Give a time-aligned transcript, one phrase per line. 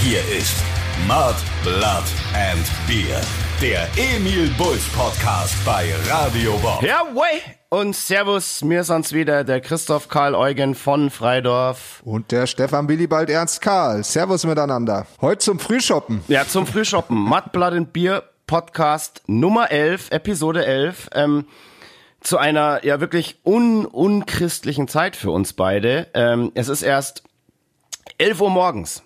[0.00, 0.54] Hier ist
[1.08, 3.20] Mud, Blood and Beer.
[3.60, 6.80] Der Emil Bulls Podcast bei Radio Bob.
[6.82, 7.42] Ja, way!
[7.68, 12.00] Und Servus, mir sind's wieder der Christoph Karl Eugen von Freidorf.
[12.04, 14.04] Und der Stefan Willibald Ernst Karl.
[14.04, 15.08] Servus miteinander.
[15.20, 16.22] Heute zum Frühshoppen.
[16.28, 17.16] Ja, zum Frühshoppen.
[17.16, 21.10] Mud, Blood and Beer Podcast Nummer 11, Episode 11.
[21.12, 21.44] Ähm,
[22.20, 26.06] zu einer ja wirklich un unchristlichen Zeit für uns beide.
[26.14, 27.24] Ähm, es ist erst
[28.18, 29.02] 11 Uhr morgens.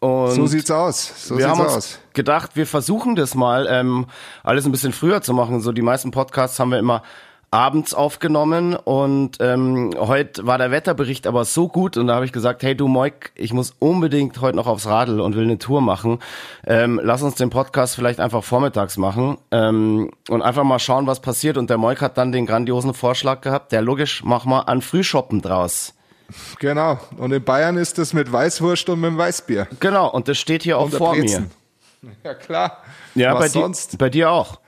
[0.00, 1.26] Und So sieht's aus.
[1.26, 1.98] So wir sieht's haben uns aus.
[2.12, 4.06] gedacht, wir versuchen das mal, ähm,
[4.44, 5.60] alles ein bisschen früher zu machen.
[5.60, 7.02] So die meisten Podcasts haben wir immer
[7.50, 12.32] abends aufgenommen und ähm, heute war der Wetterbericht aber so gut und da habe ich
[12.32, 15.80] gesagt, hey du Moik, ich muss unbedingt heute noch aufs Radl und will eine Tour
[15.80, 16.18] machen.
[16.66, 21.20] Ähm, lass uns den Podcast vielleicht einfach vormittags machen ähm, und einfach mal schauen, was
[21.20, 21.56] passiert.
[21.56, 25.40] Und der Moik hat dann den grandiosen Vorschlag gehabt, der logisch, mach mal an Frühshoppen
[25.40, 25.94] draus.
[26.58, 26.98] Genau.
[27.16, 29.66] Und in Bayern ist es mit Weißwurst und mit Weißbier.
[29.80, 31.22] Genau, und das steht hier auch vor mir.
[31.22, 31.50] Brezen.
[32.22, 32.82] Ja, klar.
[33.14, 33.98] Ja, Was bei, dir, sonst?
[33.98, 34.60] bei dir auch.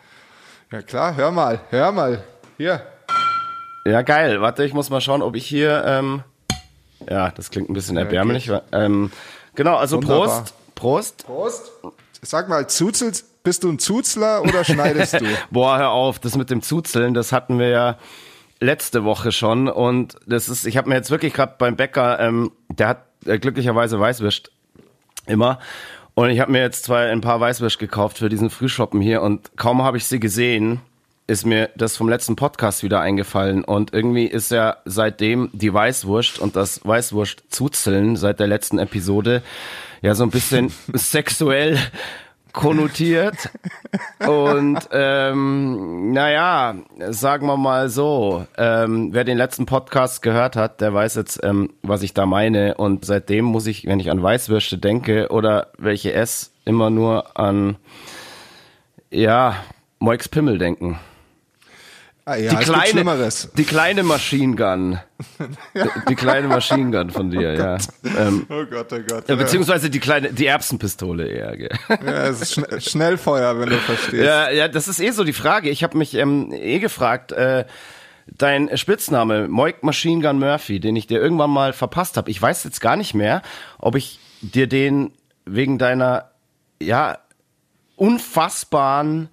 [0.72, 1.16] Ja, klar.
[1.16, 1.60] Hör mal.
[1.70, 2.24] Hör mal.
[2.56, 2.82] Hier.
[3.84, 4.40] Ja, geil.
[4.40, 5.84] Warte, ich muss mal schauen, ob ich hier.
[5.86, 6.22] Ähm,
[7.08, 8.50] ja, das klingt ein bisschen erbärmlich.
[8.72, 9.10] Ähm,
[9.54, 10.26] genau, also Wunderbar.
[10.26, 10.54] Prost.
[10.74, 11.26] Prost.
[11.26, 11.72] Prost.
[12.22, 15.24] Sag mal, zuzelst, bist du ein Zuzler oder schneidest du?
[15.50, 17.98] Boah, hör auf, das mit dem Zuzeln, das hatten wir ja
[18.60, 19.68] letzte Woche schon.
[19.68, 23.38] Und das ist, ich habe mir jetzt wirklich gerade beim Bäcker, ähm, der hat äh,
[23.38, 24.50] glücklicherweise Weißwürst
[25.26, 25.58] immer.
[26.14, 29.56] Und ich habe mir jetzt zwei ein paar Weißwürst gekauft für diesen Frühshoppen hier und
[29.56, 30.80] kaum habe ich sie gesehen,
[31.26, 36.40] ist mir das vom letzten Podcast wieder eingefallen und irgendwie ist ja seitdem die Weißwurst
[36.40, 39.42] und das Weißwurst zuzeln seit der letzten Episode
[40.02, 41.78] ja so ein bisschen sexuell
[42.52, 43.50] konnotiert
[44.26, 46.74] und ähm, naja,
[47.10, 51.72] sagen wir mal so, ähm, wer den letzten Podcast gehört hat, der weiß jetzt, ähm,
[51.82, 56.12] was ich da meine und seitdem muss ich, wenn ich an Weißwürste denke oder welche
[56.12, 57.76] ess, immer nur an
[59.10, 59.56] ja,
[59.98, 60.98] Moix Pimmel denken.
[62.30, 65.00] Ah, ja, Die kleine, die kleine Machine Gun.
[66.08, 67.76] Die kleine Machine Gun von dir, ja.
[68.04, 69.28] Ähm, Oh Gott, oh Gott.
[69.28, 71.76] ja, beziehungsweise die kleine, die Erbsenpistole eher, gell.
[71.88, 74.22] Ja, es ist schn Schnellfeuer, wenn du verstehst.
[74.22, 75.70] Ja, ja, das ist eh so die Frage.
[75.70, 77.64] Ich habe mich ähm, eh gefragt, äh,
[78.28, 82.30] dein Spitzname, Moik Machine Gun Murphy, den ich dir irgendwann mal verpasst habe.
[82.30, 83.42] Ich weiß jetzt gar nicht mehr,
[83.78, 85.10] ob ich dir den
[85.46, 86.30] wegen deiner,
[86.80, 87.18] ja,
[87.96, 89.30] unfassbaren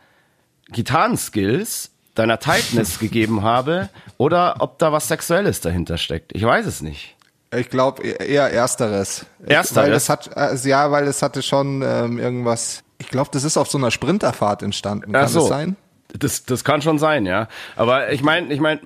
[0.72, 6.35] Gitarrenskills, deiner Tightness gegeben habe oder ob da was Sexuelles dahinter steckt.
[6.35, 7.16] Ich weiß es nicht.
[7.55, 9.25] Ich glaube eher ersteres.
[9.45, 9.75] Ersteres?
[9.75, 12.83] Weil es hat, also ja, weil es hatte schon ähm, irgendwas.
[12.97, 15.13] Ich glaube, das ist auf so einer Sprinterfahrt entstanden.
[15.13, 15.41] Kann so.
[15.41, 15.77] das sein?
[16.17, 17.47] Das, das kann schon sein, ja.
[17.75, 18.81] Aber ich meine, ich meine,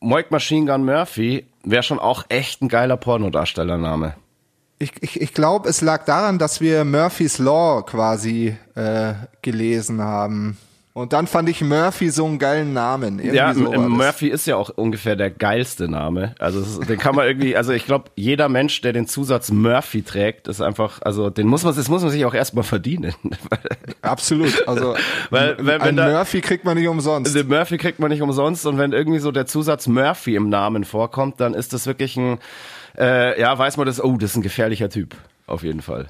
[0.00, 4.14] Moik Machine Gun Murphy wäre schon auch echt ein geiler Pornodarstellername.
[4.78, 10.56] Ich, ich, ich glaube, es lag daran, dass wir Murphy's Law quasi äh, gelesen haben.
[10.92, 13.20] Und dann fand ich Murphy so einen geilen Namen.
[13.20, 13.70] Irgendwie Ja, so.
[13.70, 16.34] Murphy ist ja auch ungefähr der geilste Name.
[16.40, 20.02] Also ist- den kann man irgendwie, also ich glaube, jeder Mensch, der den Zusatz Murphy
[20.02, 23.14] trägt, ist einfach, also den muss man, das muss man sich auch erstmal verdienen.
[24.02, 24.66] Absolut.
[24.66, 24.96] Also
[25.30, 27.34] Weil- weil- wenn ein da- Murphy kriegt man nicht umsonst.
[27.36, 30.84] Den Murphy kriegt man nicht umsonst und wenn irgendwie so der Zusatz Murphy im Namen
[30.84, 32.38] vorkommt, dann ist das wirklich ein,
[32.98, 35.14] äh, ja, weiß man das, oh, das ist ein gefährlicher Typ,
[35.46, 36.08] auf jeden Fall.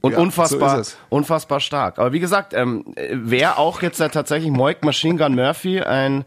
[0.00, 0.96] Und Ja, so unfassbar, es.
[1.08, 1.98] unfassbar stark.
[1.98, 6.24] Aber wie gesagt, ähm, wäre auch jetzt ja tatsächlich Moik Machine Gun Murphy ein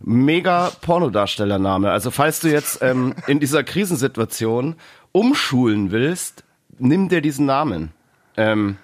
[0.00, 1.90] mega Pornodarstellername.
[1.90, 4.76] Also falls du jetzt ähm, in dieser Krisensituation
[5.12, 6.44] umschulen willst,
[6.78, 7.92] nimm dir diesen Namen.
[8.36, 8.76] Ähm,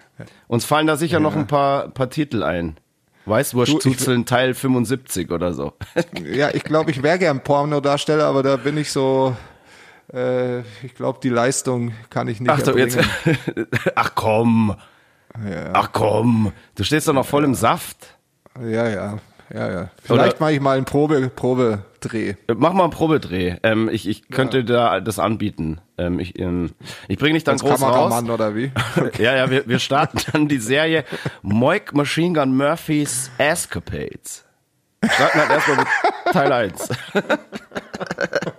[0.46, 2.76] uns fallen da sicher noch ein paar, paar Titel ein.
[3.24, 5.74] Weißwurstzuzeln Teil 75 oder so.
[6.22, 9.36] Ja, ich glaube, ich wäre gern Pornodarsteller, aber da bin ich so.
[10.12, 12.90] Äh, ich glaube, die Leistung kann ich nicht Ach, erbringen.
[13.24, 14.74] jetzt, ach komm,
[15.72, 18.16] ach komm, du stehst doch noch voll im Saft.
[18.60, 19.18] Ja, ja,
[19.52, 19.90] ja, ja.
[20.02, 22.34] Vielleicht mache ich mal einen Probe, Probedreh.
[22.54, 23.56] Mach mal einen Probedreh.
[23.62, 25.80] Ähm, ich ich könnte da das anbieten.
[25.96, 26.72] Ähm, ich ähm,
[27.06, 27.80] ich bringe dich dann Als groß raus.
[27.80, 28.72] Kameramann oder wie?
[29.18, 31.04] Ja, ja, wir, wir starten dann die Serie
[31.42, 34.44] Moik Machine Gun Murphys Escapades.
[35.04, 35.86] Starten halt erstmal mit
[36.32, 36.88] Teil 1.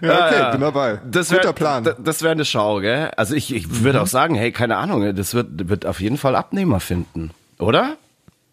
[0.00, 0.50] Ja, okay, ja.
[0.52, 1.00] bin dabei.
[1.10, 1.84] Das Guter wär, Plan.
[1.84, 3.10] d- Das wäre eine Schau, gell?
[3.16, 6.36] Also ich, ich würde auch sagen, hey, keine Ahnung, das wird, wird auf jeden Fall
[6.36, 7.30] Abnehmer finden.
[7.58, 7.96] Oder?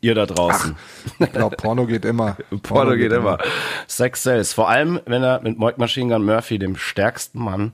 [0.01, 0.75] Ihr da draußen.
[1.19, 2.37] Ich glaube, Porno geht immer.
[2.63, 3.39] Porno geht immer.
[3.87, 4.53] Sex sells.
[4.53, 7.73] Vor allem, wenn er mit Moik Machine Gun Murphy dem stärksten Mann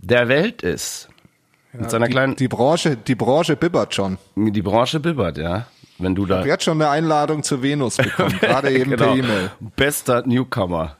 [0.00, 1.08] der Welt ist.
[1.72, 4.18] mit seiner Die, kleinen, die Branche, die Branche bibbert schon.
[4.36, 5.66] die Branche bibbert, ja.
[5.98, 6.44] Wenn du da.
[6.44, 9.06] Ich hat schon eine Einladung zur Venus bekommen, gerade eben Genau.
[9.06, 9.50] per E-Mail.
[9.74, 10.96] Bester Newcomer.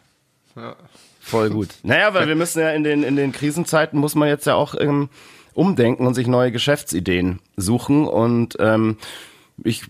[1.29, 1.69] Voll gut.
[1.83, 4.75] Naja, weil wir müssen ja in den, in den Krisenzeiten muss man jetzt ja auch
[4.79, 5.09] ähm,
[5.55, 8.97] umdenken und sich neue Geschäftsideen suchen und ähm,
[9.65, 9.83] ich,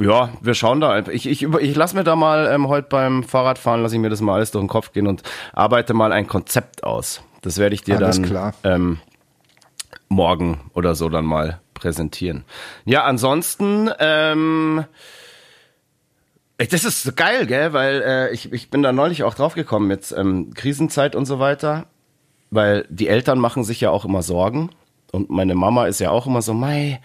[0.00, 1.12] ja, wir schauen da einfach.
[1.12, 4.20] Ich, ich, ich lasse mir da mal ähm, heute beim Fahrradfahren, lasse ich mir das
[4.20, 5.22] mal alles durch den Kopf gehen und
[5.52, 7.22] arbeite mal ein Konzept aus.
[7.42, 8.54] Das werde ich dir Alles dann klar.
[8.62, 8.98] Ähm,
[10.08, 12.44] morgen oder so dann mal präsentieren.
[12.84, 14.84] Ja, ansonsten, ähm,
[16.58, 17.72] das ist so geil, gell?
[17.72, 21.38] Weil äh, ich, ich bin da neulich auch drauf gekommen mit ähm, Krisenzeit und so
[21.38, 21.86] weiter.
[22.50, 24.70] Weil die Eltern machen sich ja auch immer Sorgen.
[25.10, 27.00] Und meine Mama ist ja auch immer so, Mei,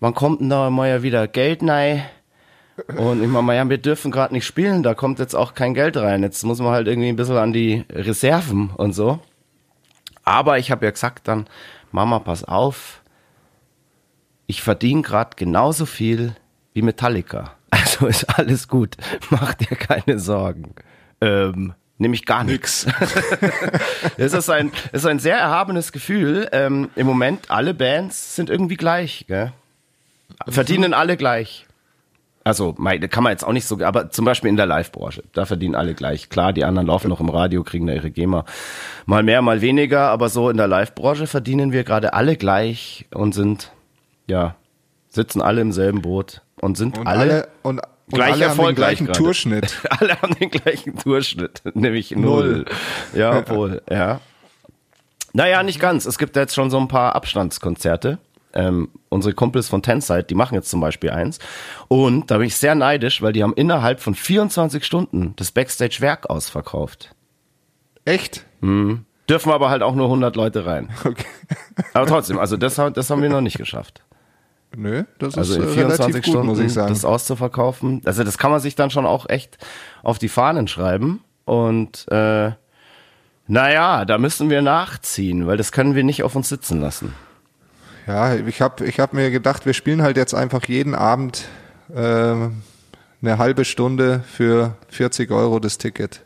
[0.00, 2.04] wann kommt denn da mal ja wieder Geld rein?
[2.96, 5.96] Und ich meine, ja, wir dürfen gerade nicht spielen, da kommt jetzt auch kein Geld
[5.96, 6.22] rein.
[6.22, 9.20] Jetzt muss man halt irgendwie ein bisschen an die Reserven und so.
[10.24, 11.46] Aber ich habe ja gesagt dann,
[11.92, 13.02] Mama, pass auf,
[14.46, 16.34] ich verdiene gerade genauso viel
[16.72, 17.52] wie Metallica.
[17.74, 18.96] Also ist alles gut.
[19.30, 20.74] Mach dir keine Sorgen.
[21.20, 22.86] Ähm, nämlich gar nichts.
[24.16, 26.48] Es ist ein, ist ein sehr erhabenes Gefühl.
[26.52, 29.24] Ähm, Im Moment alle Bands sind irgendwie gleich.
[29.26, 29.52] Gell?
[30.46, 31.66] Verdienen alle gleich.
[32.44, 35.74] Also, kann man jetzt auch nicht so, aber zum Beispiel in der Live-Branche, da verdienen
[35.74, 36.28] alle gleich.
[36.28, 38.44] Klar, die anderen laufen noch im Radio, kriegen da ihre GEMA.
[39.06, 43.32] Mal mehr, mal weniger, aber so in der Live-Branche verdienen wir gerade alle gleich und
[43.32, 43.72] sind,
[44.26, 44.56] ja,
[45.08, 48.66] sitzen alle im selben Boot und sind Und alle, alle, und, und gleich alle haben
[48.66, 49.18] den gleichen gerade.
[49.18, 49.80] Tourschnitt.
[49.90, 52.64] alle haben den gleichen Durchschnitt, nämlich null.
[53.12, 54.20] Ja, wohl, ja.
[55.34, 56.06] Naja, nicht ganz.
[56.06, 58.18] Es gibt jetzt schon so ein paar Abstandskonzerte.
[58.54, 61.38] Ähm, unsere Kumpels von Tenside, die machen jetzt zum Beispiel eins.
[61.88, 66.30] Und da bin ich sehr neidisch, weil die haben innerhalb von 24 Stunden das Backstage-Werk
[66.30, 67.14] ausverkauft.
[68.04, 68.46] Echt?
[69.28, 70.88] Dürfen aber halt auch nur 100 Leute rein.
[71.04, 71.24] Okay.
[71.92, 74.04] Aber trotzdem, also das, das haben wir noch nicht geschafft.
[74.76, 76.88] Nö, das Also ist in äh, 24 relativ gut, Stunden muss ich sagen.
[76.92, 78.02] das auszuverkaufen.
[78.04, 79.58] Also das kann man sich dann schon auch echt
[80.02, 81.22] auf die Fahnen schreiben.
[81.44, 82.52] Und äh,
[83.46, 87.14] naja, da müssen wir nachziehen, weil das können wir nicht auf uns sitzen lassen.
[88.06, 91.46] Ja, ich habe ich hab mir gedacht, wir spielen halt jetzt einfach jeden Abend
[91.94, 96.22] äh, eine halbe Stunde für 40 Euro das Ticket.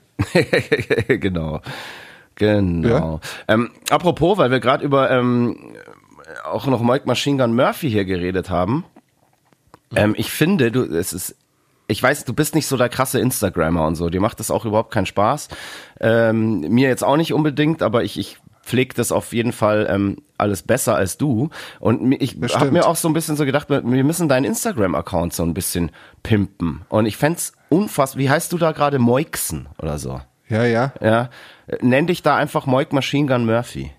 [1.08, 1.60] genau.
[2.34, 3.20] Genau.
[3.48, 5.56] Ähm, apropos, weil wir gerade über ähm,
[6.44, 8.84] auch noch Mike Machine Gun Murphy hier geredet haben.
[9.94, 11.36] Ähm, ich finde, du, es ist,
[11.86, 14.10] ich weiß, du bist nicht so der krasse Instagrammer und so.
[14.10, 15.48] Dir macht das auch überhaupt keinen Spaß.
[16.00, 20.18] Ähm, mir jetzt auch nicht unbedingt, aber ich, ich pflege das auf jeden Fall ähm,
[20.36, 21.48] alles besser als du.
[21.80, 25.42] Und ich habe mir auch so ein bisschen so gedacht, wir müssen deinen Instagram-Account so
[25.42, 25.90] ein bisschen
[26.22, 26.82] pimpen.
[26.90, 28.20] Und ich fänd's unfassbar.
[28.20, 28.98] Wie heißt du da gerade?
[28.98, 30.20] Moixen oder so?
[30.48, 30.92] Ja, ja.
[31.00, 31.30] Ja,
[31.80, 33.90] nenn dich da einfach Moik Machine Gun Murphy.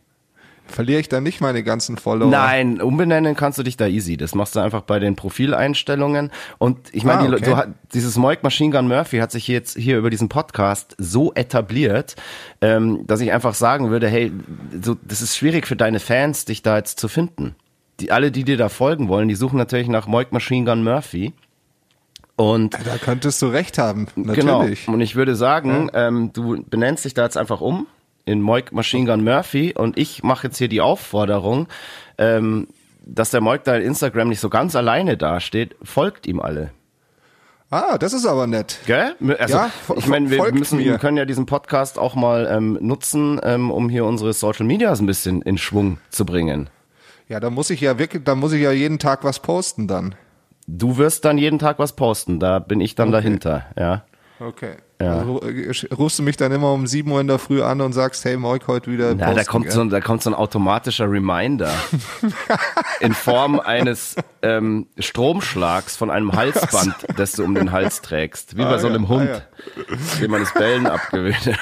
[0.69, 2.29] Verliere ich dann nicht meine ganzen Follower?
[2.29, 4.15] Nein, umbenennen kannst du dich da easy.
[4.17, 6.31] Das machst du einfach bei den Profileinstellungen.
[6.57, 7.55] Und ich meine, Ah, die okay.
[7.55, 12.15] hat- dieses Moik Machine Gun Murphy hat sich jetzt hier über diesen Podcast so etabliert,
[12.61, 14.31] ähm, dass ich einfach sagen würde, hey,
[14.81, 17.55] so, das ist schwierig für deine Fans, dich da jetzt zu finden.
[17.99, 21.33] Die, alle, die dir da folgen wollen, die suchen natürlich nach Moik Machine Gun Murphy.
[22.35, 24.85] Und Da könntest du recht haben, natürlich.
[24.85, 24.93] Genau.
[24.95, 27.85] Und ich würde sagen, ähm, du benennst dich da jetzt einfach um
[28.29, 31.67] in Moik Machine Gun Murphy und ich mache jetzt hier die Aufforderung,
[32.17, 32.67] ähm,
[33.05, 35.75] dass der Moik da in Instagram nicht so ganz alleine dasteht.
[35.83, 36.71] Folgt ihm alle.
[37.71, 38.79] Ah, das ist aber nett.
[38.87, 39.15] Gell?
[39.37, 43.39] Also, Ja, ich meine, wir müssen, wir können ja diesen Podcast auch mal ähm, nutzen,
[43.43, 46.69] ähm, um hier unsere Social Medias ein bisschen in Schwung zu bringen.
[47.27, 50.15] Ja, da muss ich ja wirklich, da muss ich ja jeden Tag was posten dann.
[50.65, 54.03] Du wirst dann jeden Tag was posten, da bin ich dann dahinter, ja.
[54.41, 54.75] Okay.
[55.01, 55.17] Ja.
[55.19, 57.93] Also, äh, rufst du mich dann immer um 7 Uhr in der Früh an und
[57.93, 59.73] sagst, hey Moik, heute wieder Na, posten, da kommt, gell?
[59.73, 61.71] so, ein- da kommt so ein automatischer Reminder
[62.99, 68.57] in Form eines ähm, Stromschlags von einem Halsband, das du um den Hals trägst.
[68.57, 69.41] Wie bei so ja, einem ah, Hund, ja.
[70.21, 71.37] dem man das Bellen abgewöhnt.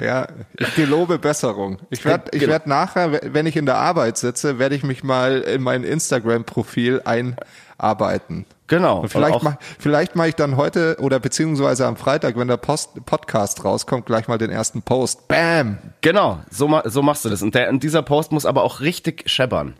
[0.00, 1.78] Ja, ich gelobe Besserung.
[1.90, 2.52] Ich werde ich Genau.
[2.52, 7.02] werd nachher, wenn ich in der Arbeit sitze, werde ich mich mal in mein Instagram-Profil
[7.04, 8.46] einarbeiten.
[8.68, 9.00] Genau.
[9.00, 12.46] Und vielleicht Und auch- mach, vielleicht mache ich dann heute oder beziehungsweise am Freitag, wenn
[12.48, 15.26] der Post, Podcast rauskommt, gleich mal den ersten Post.
[15.26, 15.78] Bam!
[16.00, 17.42] genau, so, so machst du das.
[17.42, 19.74] Und, der, und dieser Post muss aber auch richtig scheppern.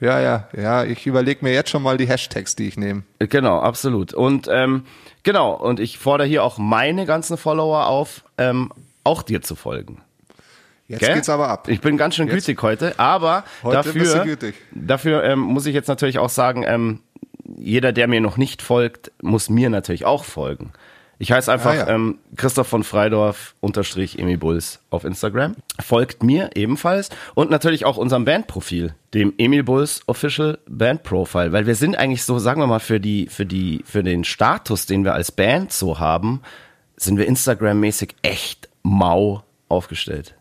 [0.00, 0.84] Ja, ja, ja.
[0.84, 3.04] Ich überlege mir jetzt schon mal die Hashtags, die ich nehme.
[3.20, 4.12] Genau, absolut.
[4.12, 4.84] Und ähm,
[5.22, 8.72] genau, und ich fordere hier auch meine ganzen Follower auf, ähm,
[9.04, 10.00] auch dir zu folgen.
[10.88, 11.14] Jetzt Gell?
[11.14, 11.68] geht's aber ab.
[11.68, 14.36] Ich bin ganz schön Jetzt- gütig heute, aber Heute dafür,
[14.72, 17.00] dafür ähm, muss ich jetzt natürlich auch sagen, ähm,
[17.56, 20.72] jeder, der mir noch nicht folgt, muss mir natürlich auch folgen.
[21.18, 21.88] Ich heiße einfach Ah, ja.
[21.88, 25.54] ähm, Christoph von Freidorf unterstrich Emi Bulls auf Instagram.
[25.80, 31.66] Folgt mir ebenfalls und natürlich auch unserem Bandprofil, dem Emil Bulls Official Band Profile, weil
[31.66, 35.04] wir sind eigentlich so, sagen wir mal, für die, für die, für den Status, den
[35.04, 36.42] wir als Band so haben,
[36.96, 40.34] sind wir Instagram-mäßig echt mau aufgestellt.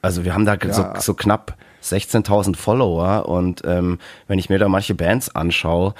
[0.00, 4.68] Also wir haben da so, so knapp 16.000 Follower und ähm, wenn ich mir da
[4.68, 5.94] manche Bands anschaue,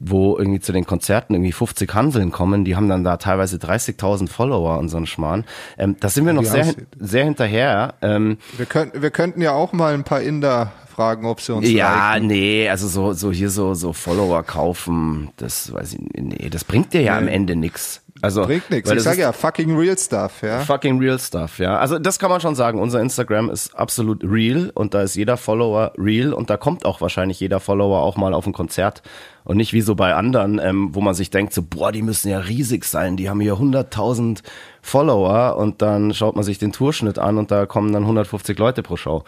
[0.00, 4.28] wo irgendwie zu den Konzerten irgendwie 50 Hanseln kommen, die haben dann da teilweise 30.000
[4.28, 5.44] Follower und so ein Schmarrn.
[5.76, 7.94] Ähm, da sind wir noch sehr, sehr hinterher.
[8.02, 11.70] Ähm, wir, könnten, wir könnten ja auch mal ein paar Inder fragen, ob sie uns
[11.70, 12.26] Ja, liken.
[12.26, 16.92] nee, also so, so hier so, so Follower kaufen, das weiß ich, nee, das bringt
[16.92, 17.26] dir ja nee.
[17.26, 18.02] am Ende nix.
[18.20, 18.90] Also, Bringt nichts.
[18.90, 20.60] Ich sage ja, fucking real stuff, ja.
[20.60, 21.78] Fucking real stuff, ja.
[21.78, 22.80] Also das kann man schon sagen.
[22.80, 27.00] Unser Instagram ist absolut real und da ist jeder Follower real und da kommt auch
[27.00, 29.02] wahrscheinlich jeder Follower auch mal auf ein Konzert
[29.44, 32.28] und nicht wie so bei anderen, ähm, wo man sich denkt so, boah, die müssen
[32.28, 34.42] ja riesig sein, die haben hier 100.000
[34.82, 38.82] Follower und dann schaut man sich den Tourschnitt an und da kommen dann 150 Leute
[38.82, 39.24] pro Show.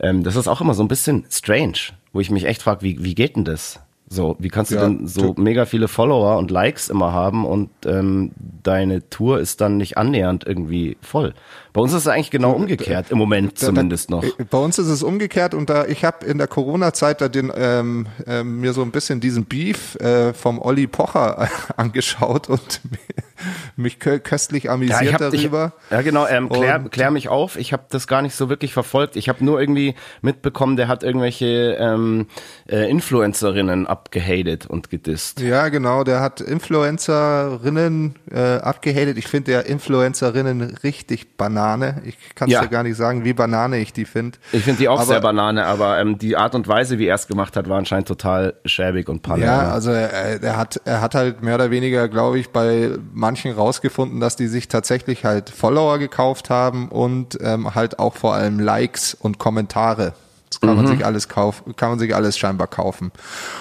[0.00, 1.78] Ähm, das ist auch immer so ein bisschen strange,
[2.12, 3.80] wo ich mich echt frage, wie, wie geht denn das?
[4.08, 7.70] So, wie kannst du ja, denn so mega viele Follower und Likes immer haben und
[7.86, 8.32] ähm,
[8.62, 11.34] deine Tour ist dann nicht annähernd irgendwie voll?
[11.74, 14.22] Bei uns ist es eigentlich genau umgekehrt, im Moment zumindest noch.
[14.22, 17.52] Äh, bei uns ist es umgekehrt und da ich habe in der Corona-Zeit da den
[17.52, 22.80] ähm, äh, mir so ein bisschen diesen Beef äh, vom Olli Pocher angeschaut und
[23.76, 25.72] mich köstlich amüsiert ja, hab, darüber.
[25.86, 27.56] Ich, ja genau, ähm, klär, klär mich auf.
[27.56, 29.16] Ich habe das gar nicht so wirklich verfolgt.
[29.16, 32.28] Ich habe nur irgendwie mitbekommen, der hat irgendwelche ähm,
[32.70, 35.40] äh, Influencerinnen abgehatet und gedisst.
[35.40, 39.18] Ja genau, der hat Influencerinnen äh, abgehatet.
[39.18, 42.02] Ich finde der Influencerinnen richtig banal Banane.
[42.04, 42.62] Ich kann es ja.
[42.62, 42.68] ja.
[42.68, 44.38] gar nicht sagen, wie Banane ich die finde.
[44.52, 47.14] Ich finde die auch aber, sehr Banane, aber ähm, die Art und Weise, wie er
[47.14, 49.44] es gemacht hat, war anscheinend total schäbig und panne.
[49.44, 53.52] Ja, also er, er, hat, er hat halt mehr oder weniger, glaube ich, bei manchen
[53.52, 58.58] rausgefunden, dass die sich tatsächlich halt Follower gekauft haben und ähm, halt auch vor allem
[58.60, 60.14] Likes und Kommentare.
[60.50, 60.76] Das kann mhm.
[60.76, 63.10] man sich alles kaufen, kann man sich alles scheinbar kaufen.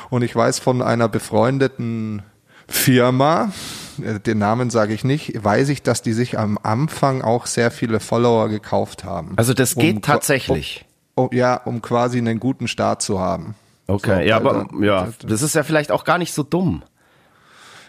[0.10, 2.22] Und ich weiß von einer befreundeten
[2.68, 7.46] Firma, äh, den Namen sage ich nicht, weiß ich, dass die sich am Anfang auch
[7.46, 9.34] sehr viele Follower gekauft haben.
[9.36, 10.86] Also das geht um, tatsächlich.
[11.16, 13.56] Um, ja, um quasi einen guten Start zu haben.
[13.88, 16.84] Okay, so, ja, aber ja, das ist ja vielleicht auch gar nicht so dumm.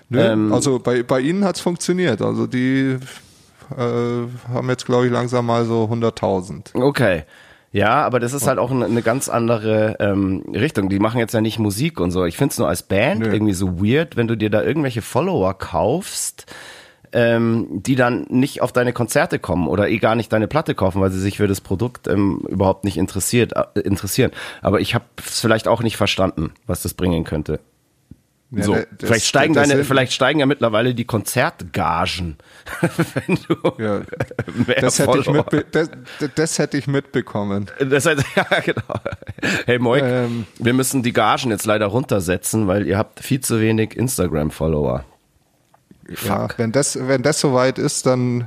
[0.09, 2.21] Nö, ähm, also bei, bei ihnen hat's funktioniert.
[2.21, 2.99] Also die
[3.77, 3.79] äh,
[4.53, 6.75] haben jetzt, glaube ich, langsam mal so 100.000.
[6.75, 7.25] Okay.
[7.75, 10.89] Ja, aber das ist halt auch eine, ganz andere ähm, Richtung.
[10.89, 12.25] Die machen jetzt ja nicht Musik und so.
[12.25, 13.33] Ich finde es nur als Band Nö.
[13.33, 16.47] irgendwie so weird, wenn du dir da irgendwelche Follower kaufst,
[17.11, 21.01] ähm, die dann nicht auf deine Konzerte kommen oder eh gar nicht deine Platte kaufen,
[21.01, 24.31] weil sie sich für das Produkt ähm, überhaupt nicht interessiert, äh, interessieren.
[24.63, 27.59] Aber ich habe es vielleicht auch nicht verstanden, was das bringen könnte.
[28.57, 32.37] Ja, so, das, vielleicht steigen deine, vielleicht steigen ja mittlerweile die Konzertgagen,
[33.15, 34.01] wenn du ja,
[34.81, 35.91] das hätte ich mitbe das,
[36.35, 37.71] das, hätte ich mitbekommen.
[37.79, 39.01] Das heißt, ja, genau.
[39.67, 43.61] Hey Moik, ähm, wir müssen die Gagen jetzt leider runtersetzen, weil ihr habt viel zu
[43.61, 45.05] wenig Instagram-Follower.
[46.25, 48.47] Ja, wenn das, wenn das soweit ist, dann,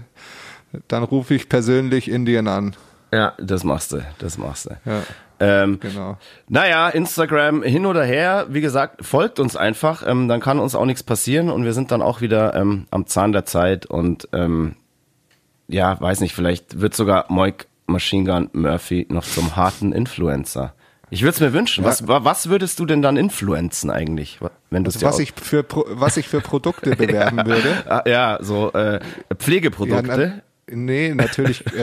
[0.88, 2.76] dann rufe ich persönlich Indien an.
[3.12, 4.78] Ja, das machst du, das machst du.
[4.86, 5.04] Ja.
[5.40, 6.18] Ähm, genau.
[6.48, 10.86] Naja, Instagram hin oder her, wie gesagt, folgt uns einfach, ähm, dann kann uns auch
[10.86, 14.76] nichts passieren und wir sind dann auch wieder ähm, am Zahn der Zeit und ähm,
[15.68, 20.74] ja, weiß nicht, vielleicht wird sogar Moik Machine Gun Murphy noch zum harten Influencer.
[21.10, 21.86] Ich würde es mir wünschen.
[21.86, 24.40] Was, was würdest du denn dann influenzen eigentlich,
[24.70, 27.84] wenn du also was ich für was ich für Produkte bewerben würde?
[27.88, 29.00] Ah, ja, so äh,
[29.38, 30.22] Pflegeprodukte.
[30.22, 31.82] Ja, Nee, natürlich äh,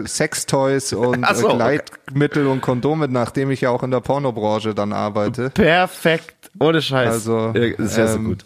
[0.00, 1.48] äh, Sextoys und so.
[1.48, 5.50] äh, Gleitmittel und Kondome, nachdem ich ja auch in der Pornobranche dann arbeite.
[5.50, 7.08] Perfekt, ohne Scheiß.
[7.08, 8.44] Also ist ja ähm, so gut.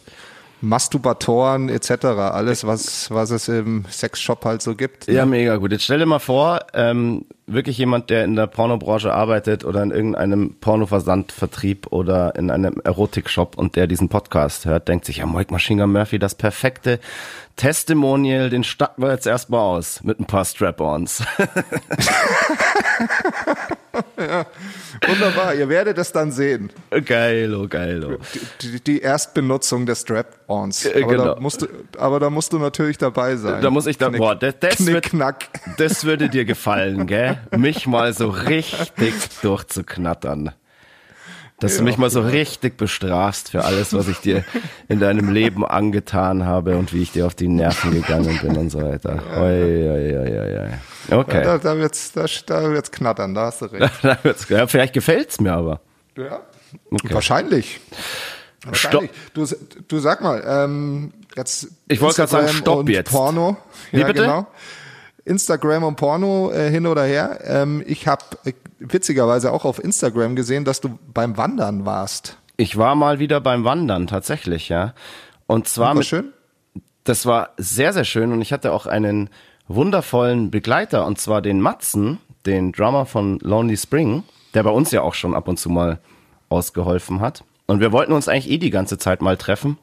[0.60, 2.04] Masturbatoren etc.
[2.04, 5.08] Alles, was, was es im Sexshop halt so gibt.
[5.08, 5.14] Ne?
[5.14, 5.72] Ja, mega gut.
[5.72, 9.90] Jetzt stell dir mal vor, ähm, wirklich jemand, der in der Pornobranche arbeitet oder in
[9.90, 15.52] irgendeinem Pornoversandvertrieb oder in einem Erotikshop und der diesen Podcast hört, denkt sich, ja, Mike
[15.52, 17.00] Machine Murphy, das perfekte
[17.56, 21.24] Testimonial, den starten wir jetzt erstmal aus mit ein paar Strap-ons.
[24.18, 24.46] ja,
[25.06, 26.70] wunderbar, ihr werdet es dann sehen.
[27.04, 28.18] Geilo, geilo.
[28.60, 30.86] Die, die Erstbenutzung des Strap-ons.
[30.86, 31.24] Aber, genau.
[31.34, 31.66] da musst du,
[31.98, 33.62] aber da musst du natürlich dabei sein.
[33.62, 35.10] Da muss ich da, Knick, boah, das, das, wird,
[35.76, 37.38] das würde dir gefallen, gell?
[37.56, 40.52] Mich mal so richtig durchzuknattern
[41.62, 44.44] dass ja, du mich mal so richtig bestrafst für alles, was ich dir
[44.88, 48.70] in deinem Leben angetan habe und wie ich dir auf die Nerven gegangen bin und
[48.70, 49.22] so weiter.
[49.36, 51.18] Oi, oi, oi, oi.
[51.20, 51.42] Okay.
[51.44, 53.92] Da, da wird's, da, da wird's knattern, da hast du recht.
[54.02, 55.80] da wird's, ja, vielleicht gefällt's mir aber.
[56.16, 56.40] Ja.
[56.90, 57.14] Okay.
[57.14, 57.80] Wahrscheinlich.
[58.64, 59.10] Wahrscheinlich.
[59.34, 59.46] Du,
[59.86, 61.68] du sag mal, ähm, jetzt.
[61.86, 63.10] Ich wollte gerade sagen, stopp jetzt.
[63.10, 63.56] Porno.
[63.92, 64.22] Wie ja, bitte?
[64.22, 64.46] genau.
[65.24, 67.40] Instagram und Porno äh, hin oder her.
[67.44, 72.38] Ähm, ich habe äh, witzigerweise auch auf Instagram gesehen, dass du beim Wandern warst.
[72.56, 74.94] Ich war mal wieder beim Wandern, tatsächlich, ja.
[75.46, 76.32] Und zwar mit, schön?
[77.04, 79.30] Das war sehr, sehr schön und ich hatte auch einen
[79.68, 84.22] wundervollen Begleiter und zwar den Matzen, den Drummer von Lonely Spring,
[84.54, 85.98] der bei uns ja auch schon ab und zu mal
[86.48, 87.44] ausgeholfen hat.
[87.66, 89.78] Und wir wollten uns eigentlich eh die ganze Zeit mal treffen.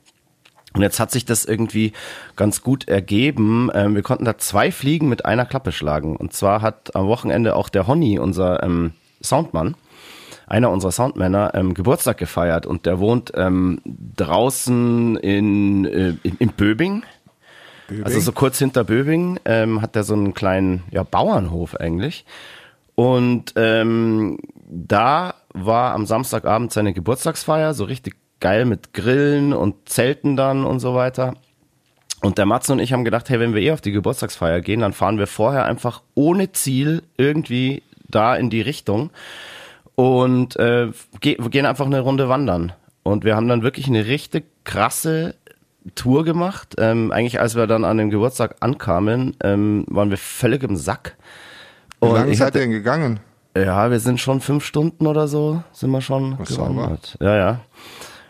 [0.73, 1.93] Und jetzt hat sich das irgendwie
[2.35, 3.71] ganz gut ergeben.
[3.73, 6.15] Ähm, wir konnten da zwei Fliegen mit einer Klappe schlagen.
[6.15, 9.75] Und zwar hat am Wochenende auch der Honny, unser ähm, Soundmann,
[10.47, 12.65] einer unserer Soundmänner, ähm, Geburtstag gefeiert.
[12.65, 13.81] Und der wohnt ähm,
[14.15, 17.03] draußen in, äh, in, in Böbing.
[17.87, 18.05] Böbing.
[18.05, 22.25] Also so kurz hinter Böbing ähm, hat er so einen kleinen ja, Bauernhof eigentlich.
[22.93, 24.37] Und ähm,
[24.69, 30.79] da war am Samstagabend seine Geburtstagsfeier, so richtig geil mit Grillen und Zelten dann und
[30.79, 31.35] so weiter.
[32.21, 34.81] Und der Matze und ich haben gedacht, hey, wenn wir eh auf die Geburtstagsfeier gehen,
[34.81, 39.11] dann fahren wir vorher einfach ohne Ziel irgendwie da in die Richtung
[39.95, 40.91] und äh,
[41.21, 42.73] ge gehen einfach eine Runde wandern.
[43.03, 45.35] Und wir haben dann wirklich eine richtig krasse
[45.95, 46.75] Tour gemacht.
[46.77, 51.15] Ähm, eigentlich, als wir dann an dem Geburtstag ankamen, ähm, waren wir völlig im Sack.
[52.01, 53.19] Wie Und lange ich seid ihr denn gegangen?
[53.57, 57.17] ja, wir sind schon fünf Stunden oder so, sind wir schon gewandert.
[57.19, 57.59] Ja, ja.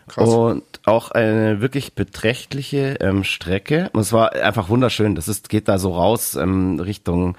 [0.09, 0.27] Krass.
[0.27, 3.89] Und auch eine wirklich beträchtliche ähm, Strecke.
[3.93, 5.15] Und es war einfach wunderschön.
[5.15, 7.37] Das ist, geht da so raus ähm, Richtung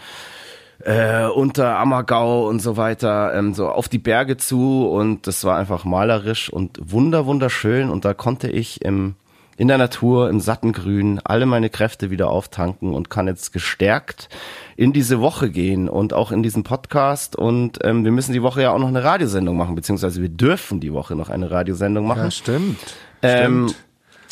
[0.85, 4.89] äh, unter Ammergau und so weiter, ähm, so auf die Berge zu.
[4.89, 7.91] Und das war einfach malerisch und wunder, wunderschön.
[7.91, 9.15] Und da konnte ich im,
[9.61, 14.31] in der Natur, im satten Grün, alle meine Kräfte wieder auftanken und kann jetzt gestärkt
[14.75, 17.37] in diese Woche gehen und auch in diesen Podcast.
[17.37, 20.81] Und ähm, wir müssen die Woche ja auch noch eine Radiosendung machen, beziehungsweise wir dürfen
[20.81, 22.23] die Woche noch eine Radiosendung machen.
[22.25, 22.79] Ja, stimmt.
[23.21, 23.85] Ähm, stimmt.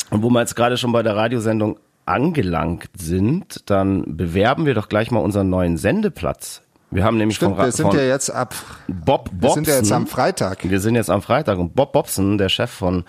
[0.09, 4.89] und wo wir jetzt gerade schon bei der Radiosendung angelangt sind, dann bewerben wir doch
[4.89, 6.63] gleich mal unseren neuen Sendeplatz.
[6.91, 8.55] Wir haben nämlich Stimmt, von, wir sind ja jetzt ab,
[8.87, 9.63] Bob wir Bobson.
[9.63, 10.67] sind ja jetzt am Freitag.
[10.67, 13.03] Wir sind jetzt am Freitag und Bob Bobson, der Chef von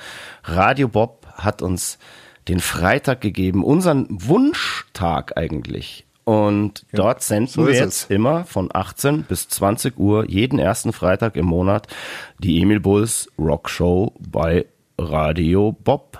[0.45, 1.99] Radio Bob, hat uns
[2.49, 6.07] den Freitag gegeben, unseren Wunschtag eigentlich.
[6.25, 8.11] Und dort senden so wir jetzt es.
[8.11, 11.89] immer von 18 bis 20 Uhr jeden ersten Freitag im Monat
[12.39, 14.67] die Emil Bulls Rock Show bei
[14.99, 16.19] Radio Bob.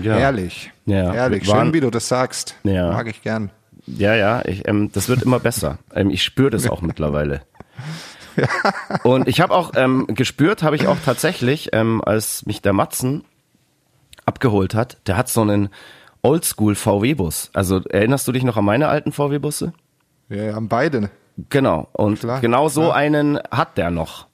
[0.00, 0.14] Ja.
[0.16, 0.72] Herrlich.
[0.86, 1.46] Ja, Herrlich.
[1.46, 2.56] waren- Schön, wie du das sagst.
[2.64, 2.90] Ja.
[2.92, 3.50] Mag ich gern.
[3.86, 5.78] Ja, ja, ich, ähm, das wird immer besser.
[5.94, 7.42] Ähm, ich spüre das auch mittlerweile.
[9.02, 13.24] Und ich habe auch ähm, gespürt, habe ich auch tatsächlich, ähm, als mich der Matzen
[14.28, 15.70] abgeholt hat, der hat so einen
[16.22, 17.50] Oldschool VW-Bus.
[17.54, 19.72] Also erinnerst du dich noch an meine alten VW-Busse?
[20.28, 21.10] Wir haben beide.
[21.50, 21.88] Genau.
[21.92, 22.94] Und Klar, genau so klar.
[22.96, 24.26] einen hat der noch.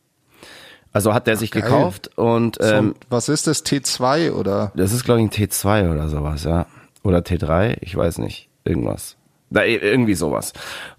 [0.93, 1.63] Also hat der sich geil.
[1.63, 4.73] gekauft und So, ähm, was ist das, T2 oder?
[4.77, 6.67] das ist, glaube ich, ein T2 oder sowas, ja.
[7.03, 8.49] Oder T3, ich weiß nicht.
[8.65, 9.17] Irgendwas.
[9.51, 10.53] Da, irgendwie sowas.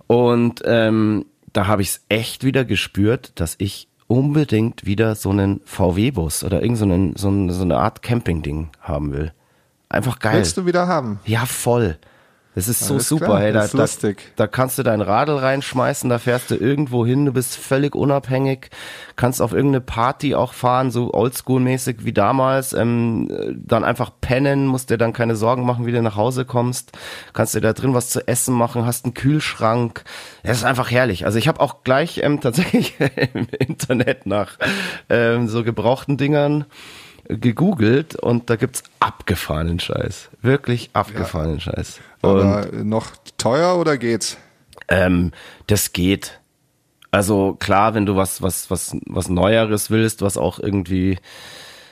[0.08, 5.62] Und ähm, da habe ich es echt wieder gespürt, dass ich unbedingt wieder so einen
[5.66, 9.32] VW-Bus oder irgend so, einen, so, ein- so eine Art Camping-Ding haben will.
[9.90, 10.36] Einfach geil.
[10.38, 11.20] Willst du wieder haben?
[11.26, 11.98] Ja, voll.
[12.56, 13.54] Das ist so Alles super, klar, hey.
[13.54, 17.26] Da, das ist da, da kannst du dein Radl reinschmeißen, da fährst du irgendwo hin,
[17.26, 18.70] du bist völlig unabhängig,
[19.18, 24.68] kannst auf irgendeine Party auch fahren, so oldschool-mäßig wie damals, ähm, äh, dann einfach pennen,
[24.68, 26.94] musst dir dann keine Sorgen machen, wie du nach Hause kommst,
[27.34, 30.06] kannst dir da drin was zu essen machen, hast einen Kühlschrank.
[30.42, 31.26] Es ist einfach herrlich.
[31.26, 32.96] Also ich habe auch gleich ähm, tatsächlich
[33.34, 34.58] im Internet nach
[35.10, 36.66] ähm, so gebrauchten Dingern
[37.28, 40.30] gegoogelt und da gibt's abgefahrenen Scheiß.
[40.42, 42.00] Wirklich abgefahrenen Scheiß.
[42.22, 44.38] Und Aber noch teuer oder geht's?
[44.88, 45.32] ähm,
[45.68, 46.40] das geht.
[47.12, 51.18] Also klar, wenn du was, was, was, was Neueres willst, was auch irgendwie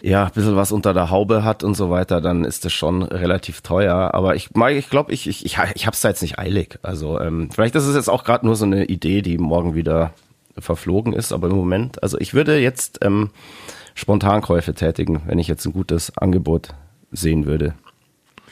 [0.02, 3.04] ja, ein bisschen was unter der Haube hat und so weiter, dann ist das schon
[3.04, 4.14] relativ teuer.
[4.14, 6.78] Aber ich mag, ich glaube, ich, ich, ich, ich hab's da jetzt nicht eilig.
[6.82, 10.14] Also ähm, vielleicht ist es jetzt auch gerade nur so eine Idee, die morgen wieder
[10.58, 13.30] verflogen ist, aber im Moment, also ich würde jetzt ähm,
[13.96, 16.70] Spontankäufe tätigen, wenn ich jetzt ein gutes Angebot
[17.12, 17.76] sehen würde.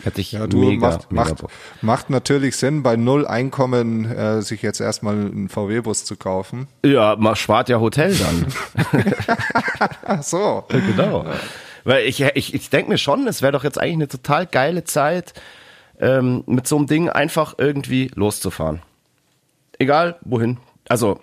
[0.03, 1.43] Hätte ich Ja, du mega, macht, mega macht,
[1.81, 6.67] macht natürlich Sinn, bei null Einkommen äh, sich jetzt erstmal einen VW-Bus zu kaufen.
[6.83, 8.47] Ja, man spart ja Hotel dann.
[10.21, 10.63] So.
[10.69, 11.25] genau.
[11.83, 14.83] Weil ich, ich, ich denke mir schon, es wäre doch jetzt eigentlich eine total geile
[14.83, 15.33] Zeit,
[15.99, 18.81] ähm, mit so einem Ding einfach irgendwie loszufahren.
[19.79, 20.57] Egal wohin.
[20.89, 21.19] Also,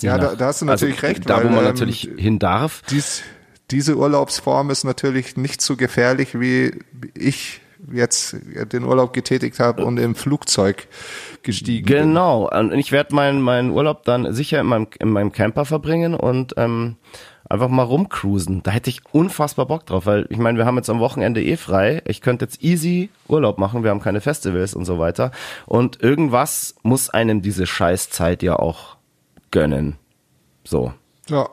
[0.00, 2.82] Ja, da- da hast du natürlich recht, Da, wo weil, man ähm, natürlich hin darf.
[2.90, 3.22] Dies,
[3.70, 6.78] diese Urlaubsform ist natürlich nicht so gefährlich, wie
[7.14, 7.60] ich
[7.92, 8.36] jetzt
[8.72, 10.88] den Urlaub getätigt habe und im Flugzeug
[11.42, 11.96] gestiegen bin.
[12.08, 12.48] Genau.
[12.48, 16.54] Und ich werde meinen meinen Urlaub dann sicher in meinem, in meinem Camper verbringen und
[16.56, 16.96] ähm,
[17.48, 18.62] einfach mal rumcruisen.
[18.62, 21.56] Da hätte ich unfassbar Bock drauf, weil ich meine, wir haben jetzt am Wochenende eh
[21.56, 22.02] frei.
[22.06, 25.30] Ich könnte jetzt easy Urlaub machen, wir haben keine Festivals und so weiter.
[25.66, 28.96] Und irgendwas muss einem diese Scheißzeit ja auch
[29.50, 29.96] gönnen.
[30.64, 30.92] So.
[31.28, 31.48] Ja.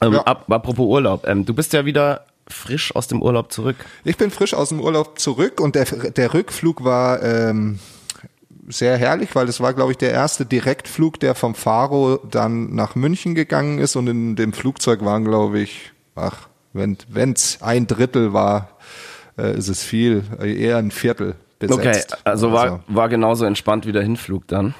[0.00, 0.26] Ähm, Ja.
[0.26, 3.76] ap apropos Urlaub, ähm, du bist ja wieder frisch aus dem Urlaub zurück.
[4.04, 7.78] Ich bin frisch aus dem Urlaub zurück und der, der Rückflug war ähm,
[8.68, 12.94] sehr herrlich, weil es war, glaube ich, der erste Direktflug, der vom Faro dann nach
[12.94, 16.96] München gegangen ist und in dem Flugzeug waren, glaube ich, ach, wenn
[17.32, 18.70] es ein Drittel war,
[19.36, 22.12] äh, ist es viel, eher ein Viertel besetzt.
[22.12, 24.74] Okay, also war, also, war genauso entspannt wie der Hinflug dann.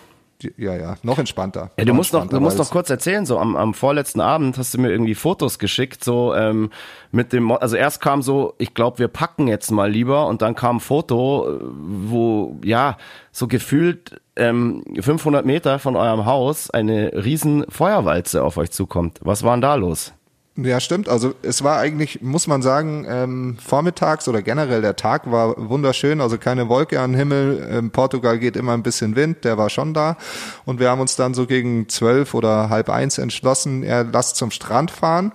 [0.56, 1.70] Ja, ja, noch entspannter.
[1.76, 4.72] Ja, du musst noch, du musst noch kurz erzählen, so am, am vorletzten Abend hast
[4.72, 6.70] du mir irgendwie Fotos geschickt, so ähm,
[7.10, 10.54] mit dem, also erst kam so, ich glaube, wir packen jetzt mal lieber und dann
[10.54, 12.98] kam ein Foto, äh, wo, ja,
[13.32, 19.18] so gefühlt ähm, 500 Meter von eurem Haus eine riesen Feuerwalze auf euch zukommt.
[19.22, 20.12] Was war denn da los?
[20.60, 21.08] Ja, stimmt.
[21.08, 26.20] Also es war eigentlich, muss man sagen, ähm, vormittags oder generell der Tag war wunderschön.
[26.20, 27.58] Also keine Wolke am Himmel.
[27.78, 30.16] In Portugal geht immer ein bisschen Wind, der war schon da.
[30.64, 34.50] Und wir haben uns dann so gegen zwölf oder halb eins entschlossen, er lasst zum
[34.50, 35.30] Strand fahren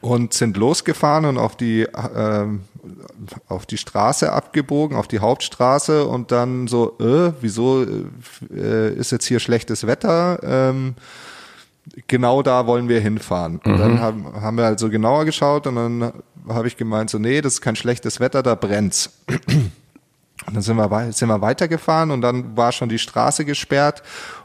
[0.00, 2.46] und sind losgefahren und auf die äh,
[3.48, 7.84] auf die Straße abgebogen, auf die Hauptstraße und dann so, äh, wieso
[8.54, 10.38] äh, ist jetzt hier schlechtes Wetter?
[10.44, 10.94] Ähm,
[12.06, 13.60] genau da wollen wir hinfahren.
[13.64, 14.00] Und dann mhm.
[14.00, 16.12] haben, haben wir also genauer geschaut und dann
[16.48, 19.24] habe ich gemeint, so, nee, das ist kein schlechtes Wetter, da brennt's.
[20.44, 24.02] Und dann sind wir, sind wir weitergefahren und dann war schon die Straße gesperrt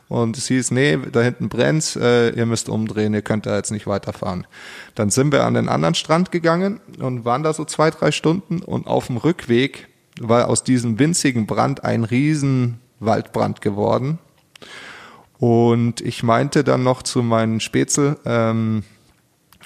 [0.10, 3.72] und es hieß, nee, da hinten brennt's, äh, ihr müsst umdrehen, ihr könnt da jetzt
[3.72, 4.46] nicht weiterfahren.
[4.96, 8.62] Dann sind wir an den anderen Strand gegangen und waren da so zwei, drei Stunden
[8.62, 9.88] und auf dem Rückweg
[10.20, 14.20] war aus diesem winzigen Brand ein riesen Waldbrand geworden.
[15.40, 18.84] Und ich meinte dann noch zu meinen Spätzle, ähm,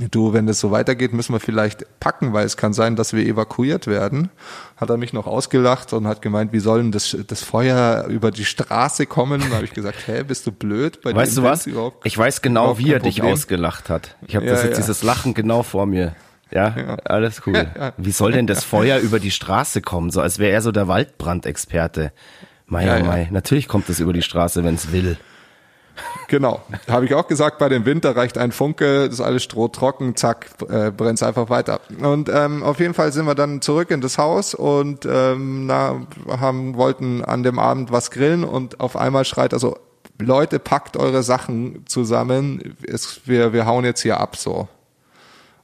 [0.10, 3.26] du, wenn das so weitergeht, müssen wir vielleicht packen, weil es kann sein, dass wir
[3.26, 4.30] evakuiert werden.
[4.78, 8.32] Hat er mich noch ausgelacht und hat gemeint, wie soll denn das, das Feuer über
[8.32, 9.42] die Straße kommen?
[9.50, 11.02] Da habe ich gesagt, hä, bist du blöd?
[11.02, 11.68] Bei weißt du was?
[12.04, 13.34] Ich weiß genau, wie er dich Problem.
[13.34, 14.16] ausgelacht hat.
[14.28, 14.78] Ich habe ja, das jetzt, ja.
[14.78, 16.16] dieses Lachen genau vor mir.
[16.52, 16.96] Ja, ja.
[17.06, 17.68] alles cool.
[17.98, 20.10] Wie soll denn das Feuer über die Straße kommen?
[20.10, 22.12] So als wäre er so der Waldbrandexperte.
[22.66, 23.30] Mei, ja, mei.
[23.32, 25.18] Natürlich kommt es über die Straße, wenn es will.
[26.28, 30.48] Genau, habe ich auch gesagt, bei dem Winter reicht ein Funke, ist alles strohtrocken, zack,
[30.70, 31.82] äh, brennt einfach weiter.
[32.02, 36.02] Und ähm, auf jeden Fall sind wir dann zurück in das Haus und ähm, na,
[36.28, 39.78] haben, wollten an dem Abend was grillen und auf einmal schreit also,
[40.20, 44.68] Leute, packt eure Sachen zusammen, es, wir, wir hauen jetzt hier ab so.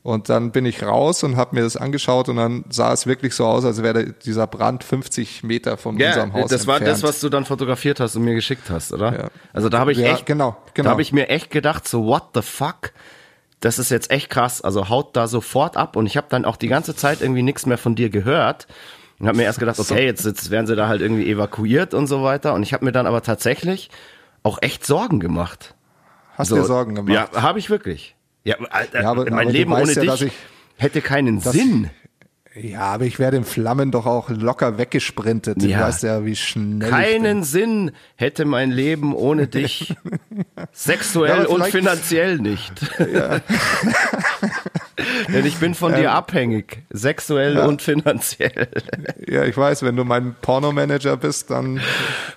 [0.07, 3.35] Und dann bin ich raus und habe mir das angeschaut und dann sah es wirklich
[3.35, 6.79] so aus, als wäre dieser Brand 50 Meter von ja, unserem Haus das entfernt.
[6.79, 9.13] war das, was du dann fotografiert hast und mir geschickt hast, oder?
[9.13, 9.27] Ja.
[9.51, 10.85] Also da habe ich ja, echt, genau, genau.
[10.85, 12.93] da habe ich mir echt gedacht, so what the fuck?
[13.59, 14.61] Das ist jetzt echt krass.
[14.61, 17.65] Also haut da sofort ab und ich habe dann auch die ganze Zeit irgendwie nichts
[17.65, 18.67] mehr von dir gehört
[19.19, 22.07] und habe mir erst gedacht, okay, jetzt, jetzt werden sie da halt irgendwie evakuiert und
[22.07, 22.53] so weiter.
[22.53, 23.89] Und ich habe mir dann aber tatsächlich
[24.41, 25.75] auch echt Sorgen gemacht.
[26.35, 27.13] Hast so, dir Sorgen gemacht?
[27.33, 28.15] Ja, habe ich wirklich.
[28.47, 30.33] Ja, Alter, ja, aber, mein aber Leben ohne ja, dich ich,
[30.77, 31.89] hätte keinen Sinn.
[32.61, 35.61] Ja, aber ich werde in Flammen doch auch locker weggesprintet.
[35.61, 35.77] Ja.
[35.77, 36.89] Du weißt ja, wie schnell.
[36.89, 39.95] Keinen Sinn hätte mein Leben ohne dich.
[40.71, 42.73] Sexuell ja, und finanziell nicht.
[43.07, 43.39] Ja.
[45.29, 48.67] Denn ich bin von ähm, dir abhängig, sexuell und finanziell.
[49.27, 51.81] Ja, ich weiß, wenn du mein Pornomanager bist, dann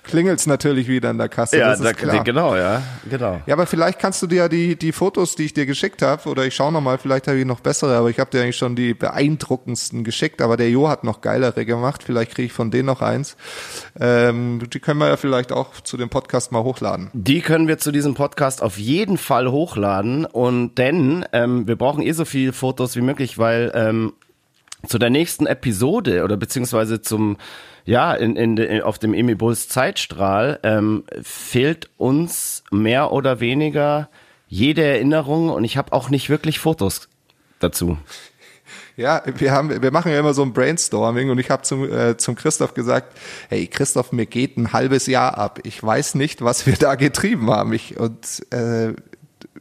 [0.03, 1.57] klingelt's natürlich wieder in der Kasse.
[1.57, 3.41] Ja, da, genau, ja, genau.
[3.45, 6.27] Ja, aber vielleicht kannst du dir ja die, die Fotos, die ich dir geschickt habe,
[6.27, 8.75] oder ich schaue nochmal, vielleicht habe ich noch bessere, aber ich habe dir eigentlich schon
[8.75, 12.85] die beeindruckendsten geschickt, aber der Jo hat noch geilere gemacht, vielleicht kriege ich von denen
[12.85, 13.37] noch eins.
[13.99, 17.09] Ähm, die können wir ja vielleicht auch zu dem Podcast mal hochladen.
[17.13, 22.03] Die können wir zu diesem Podcast auf jeden Fall hochladen und denn ähm, wir brauchen
[22.03, 24.13] eh so viel Fotos wie möglich, weil ähm,
[24.85, 27.37] zu der nächsten Episode oder beziehungsweise zum
[27.85, 34.09] ja in, in, in auf dem Emi Bulls Zeitstrahl ähm, fehlt uns mehr oder weniger
[34.47, 37.07] jede Erinnerung und ich habe auch nicht wirklich Fotos
[37.59, 37.97] dazu.
[39.01, 42.17] Ja, wir haben, wir machen ja immer so ein Brainstorming und ich habe zum, äh,
[42.17, 43.17] zum Christoph gesagt,
[43.49, 45.59] hey Christoph, mir geht ein halbes Jahr ab.
[45.63, 47.73] Ich weiß nicht, was wir da getrieben haben.
[47.73, 48.93] Ich, und äh,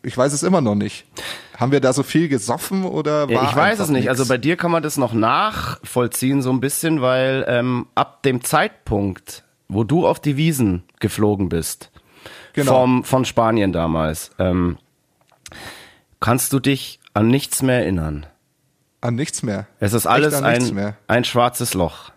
[0.02, 1.06] ich weiß es immer noch nicht.
[1.56, 4.02] Haben wir da so viel gesoffen oder war Ich weiß es nicht.
[4.04, 4.10] Nix?
[4.10, 8.44] Also bei dir kann man das noch nachvollziehen so ein bisschen, weil ähm, ab dem
[8.44, 11.90] Zeitpunkt, wo du auf die Wiesen geflogen bist,
[12.52, 12.80] genau.
[12.80, 14.76] vom, von Spanien damals, ähm,
[16.20, 18.26] kannst du dich an nichts mehr erinnern.
[19.00, 19.66] An nichts mehr.
[19.78, 22.12] Es ist alles ein, ein schwarzes Loch.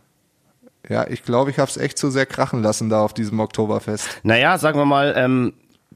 [0.89, 4.07] Ja, ich glaube, ich habe es echt zu sehr krachen lassen da auf diesem Oktoberfest.
[4.23, 5.53] Naja, sagen wir mal, ähm,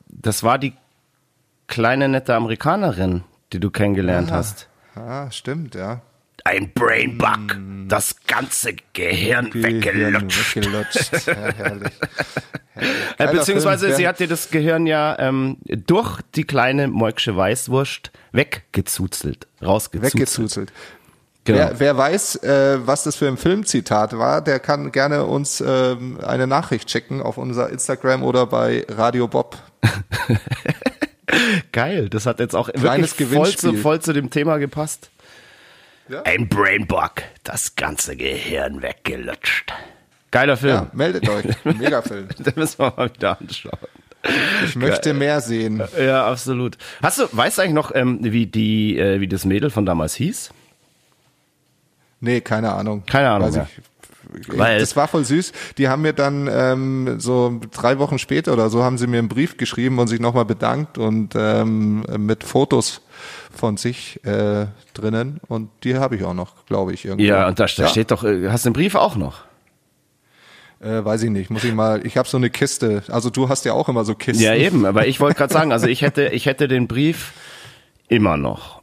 [0.07, 0.73] das war die
[1.67, 4.69] kleine nette Amerikanerin, die du kennengelernt ah, hast.
[4.95, 6.01] Ah, stimmt, ja.
[6.47, 7.89] Ein Brainbug, mm.
[7.89, 10.55] das ganze Gehirn, weggelutscht.
[10.55, 11.11] weggelutscht.
[11.27, 11.91] Ja, herrlich.
[13.17, 13.39] herrlich.
[13.39, 20.13] Beziehungsweise sie hat dir das Gehirn ja ähm, durch die kleine Moiksche Weißwurst weggezuzelt, rausgezuzelt.
[20.13, 20.73] Weggezuzelt.
[21.43, 21.57] Genau.
[21.57, 26.17] Wer, wer weiß, äh, was das für ein Filmzitat war, der kann gerne uns ähm,
[26.25, 29.57] eine Nachricht schicken auf unser Instagram oder bei Radio Bob.
[31.73, 35.09] Geil, das hat jetzt auch Kleines wirklich voll zu, voll zu dem Thema gepasst.
[36.09, 36.21] Ja.
[36.23, 37.11] Ein Brainbug,
[37.43, 39.73] das ganze Gehirn weggelutscht.
[40.31, 40.73] Geiler Film.
[40.75, 41.45] Ja, meldet euch.
[41.65, 42.27] Megafilm.
[42.37, 43.77] Den müssen wir mal wieder anschauen.
[44.65, 45.81] Ich möchte mehr sehen.
[45.97, 46.77] Ja, absolut.
[47.01, 50.15] Hast du, weißt du eigentlich noch, ähm, wie die, äh, wie das Mädel von damals
[50.15, 50.51] hieß?
[52.19, 53.03] Nee, keine Ahnung.
[53.05, 53.67] Keine Ahnung Weiß mehr.
[54.39, 54.57] ich.
[54.57, 55.53] Weil- das war voll süß.
[55.77, 59.29] Die haben mir dann ähm, so drei Wochen später oder so haben sie mir einen
[59.29, 63.01] Brief geschrieben und sich nochmal bedankt und ähm, mit Fotos
[63.55, 67.25] von sich äh, drinnen und die habe ich auch noch, glaube ich irgendwo.
[67.25, 69.41] Ja, und da, da steht doch, äh, hast du den Brief auch noch?
[70.79, 72.05] Äh, weiß ich nicht, muss ich mal.
[72.05, 73.03] Ich habe so eine Kiste.
[73.07, 74.43] Also du hast ja auch immer so Kisten.
[74.43, 77.33] Ja, eben, aber ich wollte gerade sagen, also ich hätte, ich hätte den Brief
[78.07, 78.81] immer noch.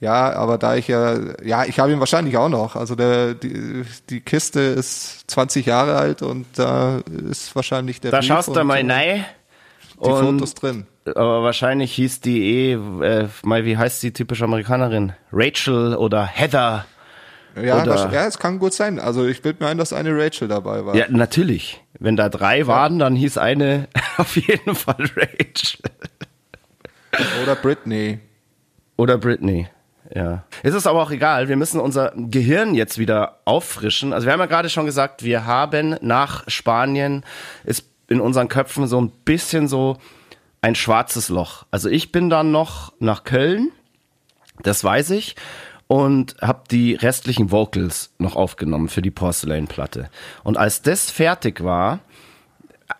[0.00, 2.74] Ja, aber da ich ja, ja, ich habe ihn wahrscheinlich auch noch.
[2.74, 8.18] Also der, die, die Kiste ist 20 Jahre alt und da ist wahrscheinlich der Da
[8.20, 9.26] Brief schaust du mal rein.
[10.04, 10.86] Die und- Fotos drin.
[11.06, 15.12] Aber wahrscheinlich hieß die eh, äh, mal, wie heißt die typische Amerikanerin?
[15.32, 16.84] Rachel oder Heather.
[17.60, 19.00] Ja, Oder- das, ja, es kann gut sein.
[19.00, 20.94] Also ich bilde mir ein, dass eine Rachel dabei war.
[20.94, 21.82] Ja, natürlich.
[21.98, 25.80] Wenn da drei waren, dann hieß eine auf jeden Fall Rachel.
[27.42, 28.20] Oder Britney.
[28.96, 29.66] Oder Britney.
[30.14, 30.44] Ja.
[30.62, 31.48] Es ist aber auch egal.
[31.48, 34.12] Wir müssen unser Gehirn jetzt wieder auffrischen.
[34.12, 37.24] Also wir haben ja gerade schon gesagt, wir haben nach Spanien
[37.64, 39.96] ist in unseren Köpfen so ein bisschen so
[40.60, 41.64] ein schwarzes Loch.
[41.70, 43.70] Also ich bin dann noch nach Köln,
[44.62, 45.36] das weiß ich,
[45.86, 50.10] und habe die restlichen Vocals noch aufgenommen für die Porcelain-Platte.
[50.44, 52.00] Und als das fertig war,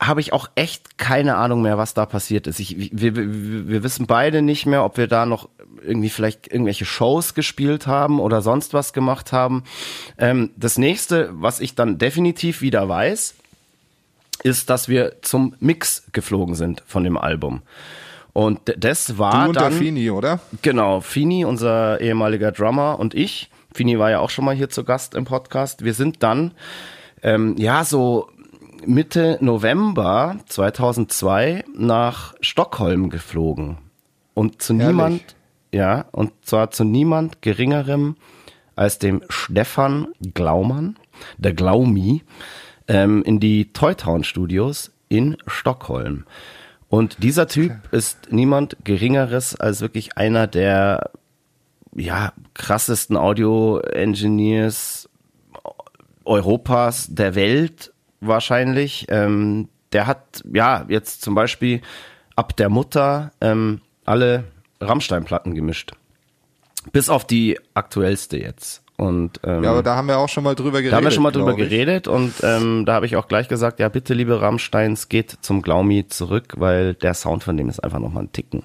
[0.00, 2.60] habe ich auch echt keine Ahnung mehr, was da passiert ist.
[2.60, 5.48] Ich, wir, wir, wissen beide nicht mehr, ob wir da noch
[5.82, 9.64] irgendwie vielleicht irgendwelche Shows gespielt haben oder sonst was gemacht haben.
[10.18, 13.34] Ähm, das nächste, was ich dann definitiv wieder weiß,
[14.42, 17.62] ist, dass wir zum Mix geflogen sind von dem Album.
[18.32, 20.40] Und das war Du und dann Fini, oder?
[20.62, 23.50] Genau, Fini, unser ehemaliger Drummer und ich.
[23.72, 25.84] Fini war ja auch schon mal hier zu Gast im Podcast.
[25.84, 26.52] Wir sind dann,
[27.22, 28.28] ähm, ja, so
[28.86, 33.78] Mitte November 2002 nach Stockholm geflogen.
[34.34, 34.86] Und zu Herrlich.
[34.88, 35.36] niemand,
[35.72, 38.16] ja, und zwar zu niemand geringerem
[38.76, 40.96] als dem Stefan Glaumann,
[41.36, 42.22] der Glaumi,
[42.90, 46.24] ähm, in die Toytown Studios in Stockholm.
[46.88, 51.12] Und dieser Typ ist niemand Geringeres als wirklich einer der
[51.94, 55.08] ja, krassesten Audio-Engineers
[56.24, 59.06] Europas, der Welt wahrscheinlich.
[59.08, 61.82] Ähm, der hat ja jetzt zum Beispiel
[62.34, 64.44] ab der Mutter ähm, alle
[64.80, 65.92] Rammstein-Platten gemischt.
[66.92, 68.82] Bis auf die aktuellste jetzt.
[69.00, 70.92] Und ähm, Ja, aber da haben wir auch schon mal drüber geredet.
[70.92, 73.80] da haben wir schon mal drüber geredet und ähm, da habe ich auch gleich gesagt,
[73.80, 77.98] ja bitte liebe Rammsteins, geht zum Glaumi zurück, weil der Sound von dem ist einfach
[77.98, 78.62] nochmal ein Ticken.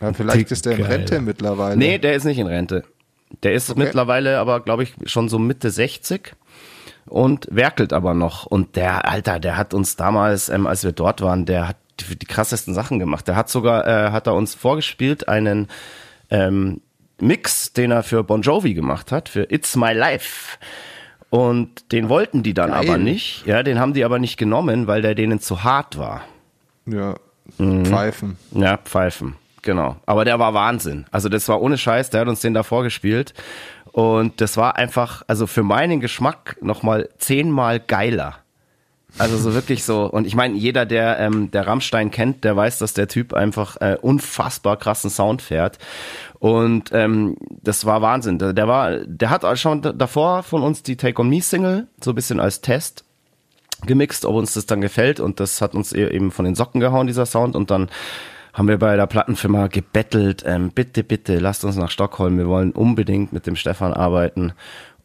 [0.00, 0.84] Ja, vielleicht Tick ist der in.
[0.84, 1.76] Rente mittlerweile.
[1.76, 2.84] Nee, der ist nicht in Rente.
[3.42, 6.36] Der ist mittlerweile aber, glaube ich, schon so Mitte 60
[7.06, 8.46] und werkelt aber noch.
[8.46, 12.16] Und der, Alter, der hat uns damals, ähm, als wir dort waren, der hat die,
[12.16, 13.26] die krassesten Sachen gemacht.
[13.26, 15.66] Der hat sogar, äh, hat er uns vorgespielt, einen
[16.30, 16.82] ähm,
[17.22, 20.58] Mix, den er für Bon Jovi gemacht hat, für It's My Life.
[21.30, 22.88] Und den wollten die dann Geil.
[22.88, 23.46] aber nicht.
[23.46, 26.22] Ja, den haben die aber nicht genommen, weil der denen zu hart war.
[26.86, 27.14] Ja,
[27.58, 27.84] Mhm.
[27.84, 28.36] Pfeifen.
[28.52, 29.96] Ja, Pfeifen, genau.
[30.06, 31.06] Aber der war Wahnsinn.
[31.10, 33.34] Also das war ohne Scheiß, der hat uns den da vorgespielt.
[33.90, 38.36] Und das war einfach, also für meinen Geschmack nochmal zehnmal geiler.
[39.18, 40.04] Also so wirklich so.
[40.06, 43.76] Und ich meine, jeder, der, ähm, der Rammstein kennt, der weiß, dass der Typ einfach
[43.80, 45.78] äh, unfassbar krassen Sound fährt.
[46.42, 48.36] Und ähm, das war Wahnsinn.
[48.40, 52.14] Der, war, der hat schon davor von uns die Take on Me Single so ein
[52.16, 53.04] bisschen als Test
[53.86, 55.20] gemixt, ob uns das dann gefällt.
[55.20, 57.54] Und das hat uns e- eben von den Socken gehauen, dieser Sound.
[57.54, 57.90] Und dann
[58.54, 62.72] haben wir bei der Plattenfirma gebettelt, ähm, bitte, bitte, lasst uns nach Stockholm, wir wollen
[62.72, 64.52] unbedingt mit dem Stefan arbeiten.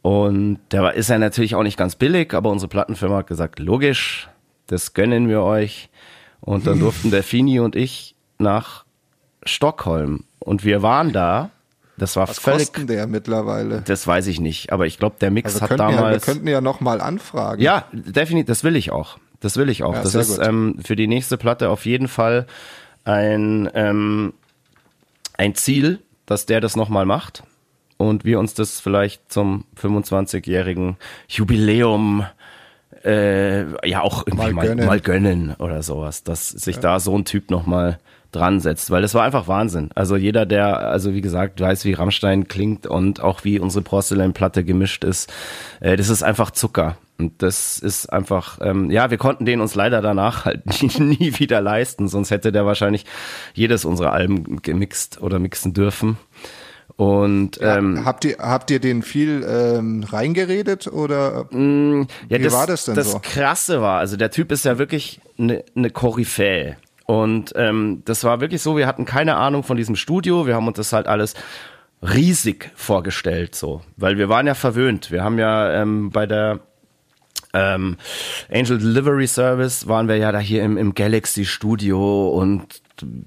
[0.01, 3.59] Und der war, ist ja natürlich auch nicht ganz billig, aber unsere Plattenfirma hat gesagt,
[3.59, 4.27] logisch,
[4.65, 5.91] das gönnen wir euch.
[6.41, 8.85] Und dann durften der Fini und ich nach
[9.43, 11.49] Stockholm und wir waren da,
[11.97, 13.81] das war Was völlig, kostet der mittlerweile?
[13.81, 16.25] das weiß ich nicht, aber ich glaube, der Mix Also hat könnten ja, wir damals...
[16.25, 17.61] könnten ja noch mal anfragen.
[17.61, 19.17] Ja, definitiv, das will ich auch.
[19.41, 19.93] Das will ich auch.
[19.93, 22.47] Ja, das ist ähm, für die nächste Platte auf jeden Fall
[23.03, 24.33] ein, ähm,
[25.37, 27.43] ein Ziel, dass der das nochmal macht
[27.97, 30.95] und wir uns das vielleicht zum 25-jährigen
[31.27, 32.25] Jubiläum
[33.03, 34.85] äh, ja auch irgendwie Mal mal, gönnen.
[34.85, 37.99] mal gönnen oder sowas, dass sich da so ein Typ nochmal
[38.31, 39.89] dran setzt, weil es war einfach Wahnsinn.
[39.95, 44.63] Also jeder, der, also wie gesagt, weiß, wie Rammstein klingt und auch wie unsere Porzellanplatte
[44.63, 45.31] gemischt ist,
[45.79, 46.97] äh, das ist einfach Zucker.
[47.19, 51.39] Und das ist einfach, ähm, ja, wir konnten den uns leider danach halt nie, nie
[51.39, 53.05] wieder leisten, sonst hätte der wahrscheinlich
[53.53, 56.17] jedes unserer Alben gemixt oder mixen dürfen.
[56.95, 62.43] Und ähm, ja, habt ihr habt ihr den viel ähm, reingeredet oder mm, ja, wie
[62.43, 63.19] das, war das denn das so?
[63.19, 66.77] Das Krasse war, also der Typ ist ja wirklich eine ne Koryphäe.
[67.07, 70.67] Und ähm, das war wirklich so, wir hatten keine Ahnung von diesem Studio, wir haben
[70.67, 71.35] uns das halt alles
[72.01, 75.09] riesig vorgestellt, so, weil wir waren ja verwöhnt.
[75.09, 76.59] Wir haben ja ähm, bei der
[77.53, 77.95] ähm,
[78.51, 82.81] Angel Delivery Service waren wir ja da hier im, im Galaxy Studio und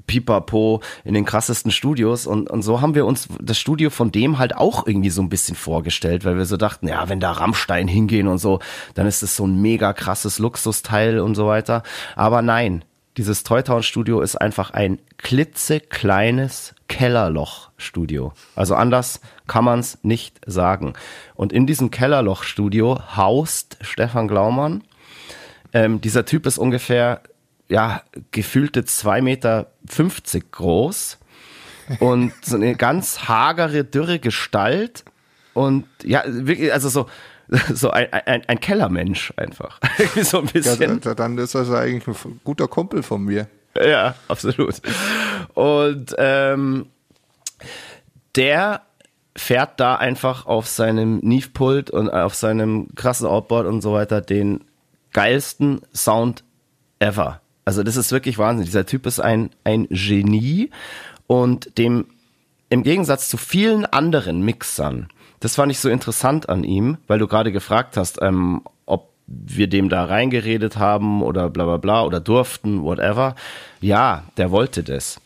[0.06, 4.38] pipapo in den krassesten Studios und, und so haben wir uns das Studio von dem
[4.38, 7.88] halt auch irgendwie so ein bisschen vorgestellt, weil wir so dachten, ja, wenn da Rammstein
[7.88, 8.58] hingehen und so,
[8.94, 11.82] dann ist es so ein mega krasses Luxusteil und so weiter.
[12.14, 12.84] Aber nein,
[13.20, 18.32] dieses Toy Studio ist einfach ein klitzekleines Kellerloch-Studio.
[18.56, 20.94] Also anders kann man es nicht sagen.
[21.34, 24.84] Und in diesem Kellerloch-Studio haust Stefan Glaumann.
[25.74, 27.20] Ähm, dieser Typ ist ungefähr
[27.68, 31.18] ja, gefühlte zwei Meter fünfzig groß
[31.98, 35.04] und so eine ganz hagere, dürre Gestalt
[35.52, 37.06] und ja, wirklich, also so,
[37.74, 39.80] so ein, ein, ein Kellermensch einfach.
[40.22, 41.00] so ein bisschen.
[41.04, 43.48] Ja, dann ist das eigentlich ein guter Kumpel von mir.
[43.76, 44.80] Ja, absolut.
[45.54, 46.86] Und ähm,
[48.36, 48.82] der
[49.36, 54.64] fährt da einfach auf seinem Neve-Pult und auf seinem krassen Outboard und so weiter den
[55.12, 56.44] geilsten Sound
[56.98, 57.40] ever.
[57.64, 58.66] Also das ist wirklich Wahnsinn.
[58.66, 60.70] Dieser Typ ist ein, ein Genie
[61.26, 62.06] und dem
[62.68, 65.08] im Gegensatz zu vielen anderen Mixern,
[65.40, 69.68] das fand ich so interessant an ihm, weil du gerade gefragt hast, ähm, ob wir
[69.68, 73.34] dem da reingeredet haben oder bla bla bla oder durften, whatever.
[73.80, 75.20] Ja, der wollte das.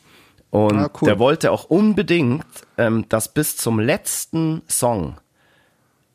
[0.50, 1.08] Und ah, cool.
[1.08, 2.46] der wollte auch unbedingt,
[2.78, 5.16] ähm, dass bis zum letzten Song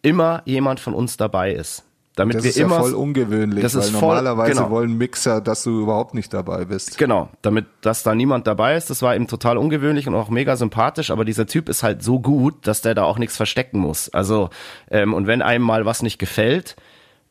[0.01, 1.83] immer jemand von uns dabei ist.
[2.19, 4.69] Damit das wir ist immer, ja voll ungewöhnlich, das weil voll, normalerweise genau.
[4.71, 6.97] wollen Mixer, dass du überhaupt nicht dabei bist.
[6.97, 10.57] Genau, damit dass da niemand dabei ist, das war eben total ungewöhnlich und auch mega
[10.57, 14.09] sympathisch, aber dieser Typ ist halt so gut, dass der da auch nichts verstecken muss.
[14.09, 14.49] Also,
[14.91, 16.75] ähm, und wenn einem mal was nicht gefällt,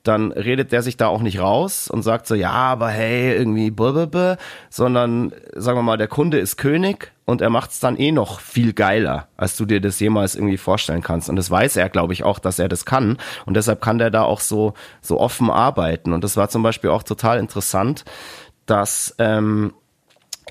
[0.04, 3.70] dann redet der sich da auch nicht raus und sagt so, ja, aber hey, irgendwie
[3.70, 4.38] blablabla,
[4.70, 8.40] sondern sagen wir mal, der Kunde ist König und er macht es dann eh noch
[8.40, 11.28] viel geiler, als du dir das jemals irgendwie vorstellen kannst.
[11.28, 13.18] Und das weiß er, glaube ich, auch, dass er das kann.
[13.44, 16.14] Und deshalb kann der da auch so, so offen arbeiten.
[16.14, 18.06] Und das war zum Beispiel auch total interessant,
[18.64, 19.74] dass ähm,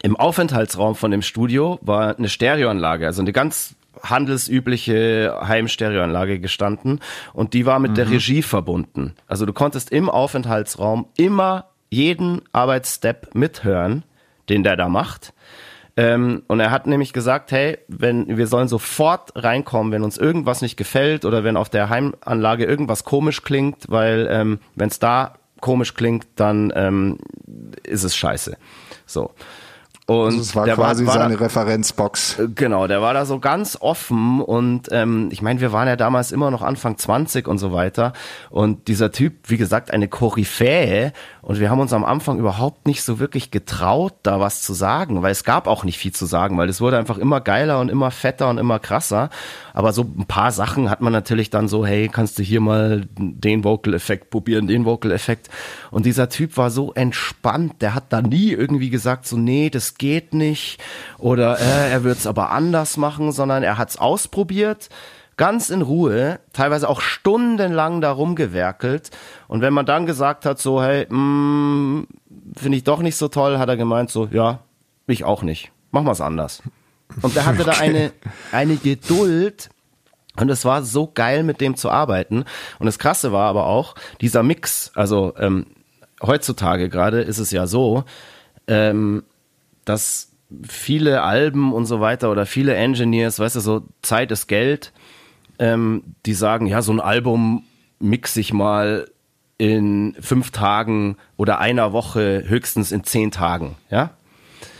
[0.03, 6.99] im Aufenthaltsraum von dem Studio war eine Stereoanlage, also eine ganz handelsübliche Heimstereoanlage gestanden
[7.33, 7.95] und die war mit mhm.
[7.95, 9.15] der Regie verbunden.
[9.25, 14.03] Also du konntest im Aufenthaltsraum immer jeden Arbeitsstep mithören,
[14.47, 15.33] den der da macht.
[15.97, 20.61] Ähm, und er hat nämlich gesagt, hey, wenn wir sollen sofort reinkommen, wenn uns irgendwas
[20.61, 25.33] nicht gefällt oder wenn auf der Heimanlage irgendwas komisch klingt, weil ähm, wenn es da
[25.59, 27.17] komisch klingt, dann ähm,
[27.83, 28.57] ist es scheiße.
[29.07, 29.31] So.
[30.09, 32.39] Und also es war der quasi war, war seine da, Referenzbox.
[32.39, 35.97] Äh, genau, der war da so ganz offen und ähm, ich meine, wir waren ja
[35.97, 38.13] damals immer noch Anfang 20 und so weiter.
[38.49, 41.11] Und dieser Typ, wie gesagt, eine Koryphäe
[41.47, 45.21] und wir haben uns am Anfang überhaupt nicht so wirklich getraut, da was zu sagen,
[45.21, 47.87] weil es gab auch nicht viel zu sagen, weil es wurde einfach immer geiler und
[47.87, 49.29] immer fetter und immer krasser.
[49.73, 53.07] Aber so ein paar Sachen hat man natürlich dann so, hey, kannst du hier mal
[53.17, 55.49] den Vocal-Effekt probieren, den Vocal-Effekt.
[55.89, 59.97] Und dieser Typ war so entspannt, der hat da nie irgendwie gesagt, so, nee, das
[59.97, 60.83] geht nicht
[61.17, 64.89] oder äh, er wird es aber anders machen, sondern er hat es ausprobiert,
[65.37, 69.11] ganz in Ruhe, teilweise auch stundenlang darum gewerkelt.
[69.47, 72.07] Und wenn man dann gesagt hat, so, hey, mm,
[72.55, 74.59] finde ich doch nicht so toll, hat er gemeint, so, ja,
[75.05, 75.71] ich auch nicht.
[75.91, 76.61] Machen wir es anders.
[77.21, 77.71] Und er hatte okay.
[77.71, 78.11] da eine,
[78.51, 79.69] eine Geduld,
[80.39, 82.45] und es war so geil, mit dem zu arbeiten.
[82.79, 85.65] Und das Krasse war aber auch, dieser Mix, also ähm,
[86.21, 88.03] heutzutage gerade ist es ja so,
[88.67, 89.23] ähm,
[89.83, 90.31] dass
[90.67, 94.93] viele Alben und so weiter oder viele Engineers, weißt du, so Zeit ist Geld,
[95.59, 97.63] ähm, die sagen, ja, so ein Album
[97.99, 99.09] mix ich mal
[99.57, 104.11] in fünf Tagen oder einer Woche, höchstens in zehn Tagen, ja.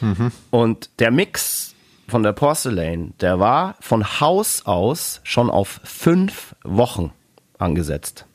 [0.01, 0.31] Mhm.
[0.51, 1.75] Und der Mix
[2.07, 7.11] von der Porcelain, der war von Haus aus schon auf fünf Wochen
[7.57, 8.25] angesetzt.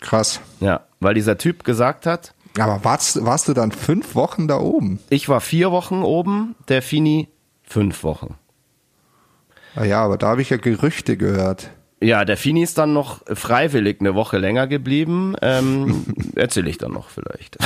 [0.00, 0.40] Krass.
[0.60, 4.98] Ja, weil dieser Typ gesagt hat, aber warst, warst du dann fünf Wochen da oben?
[5.10, 7.28] Ich war vier Wochen oben, der Fini
[7.62, 8.36] fünf Wochen.
[9.76, 11.70] Ah ja, aber da habe ich ja Gerüchte gehört.
[11.98, 15.34] Ja, der Fini ist dann noch freiwillig eine Woche länger geblieben.
[15.40, 16.04] Ähm,
[16.36, 17.56] Erzähle ich dann noch vielleicht.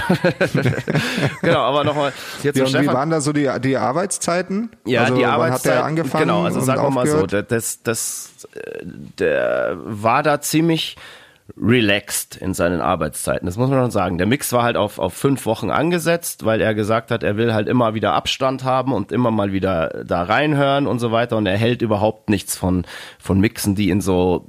[1.42, 2.12] genau, aber nochmal
[2.44, 4.70] ja, Wie waren da so die, die Arbeitszeiten?
[4.84, 5.70] Ja, also, die Arbeitszeiten.
[5.70, 6.28] Hat der angefangen?
[6.28, 8.30] Genau, also sagen wir mal so, das, das,
[9.18, 10.96] der war da ziemlich
[11.56, 13.46] relaxed in seinen Arbeitszeiten.
[13.46, 14.18] Das muss man schon sagen.
[14.18, 17.54] Der Mix war halt auf, auf fünf Wochen angesetzt, weil er gesagt hat, er will
[17.54, 21.36] halt immer wieder Abstand haben und immer mal wieder da reinhören und so weiter.
[21.36, 22.84] Und er hält überhaupt nichts von,
[23.18, 24.46] von Mixen, die in so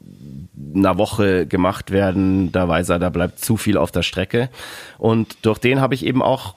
[0.76, 2.52] einer Woche gemacht werden.
[2.52, 4.49] Da weiß er, da bleibt zu viel auf der Strecke.
[4.97, 6.56] Und durch den habe ich eben auch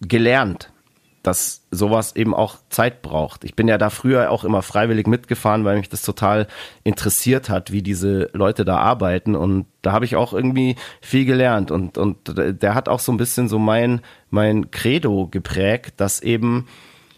[0.00, 0.70] gelernt,
[1.24, 3.44] dass sowas eben auch Zeit braucht.
[3.44, 6.46] Ich bin ja da früher auch immer freiwillig mitgefahren, weil mich das total
[6.84, 11.70] interessiert hat, wie diese Leute da arbeiten und da habe ich auch irgendwie viel gelernt
[11.70, 14.00] und und der hat auch so ein bisschen so mein
[14.30, 16.66] mein Credo geprägt, dass eben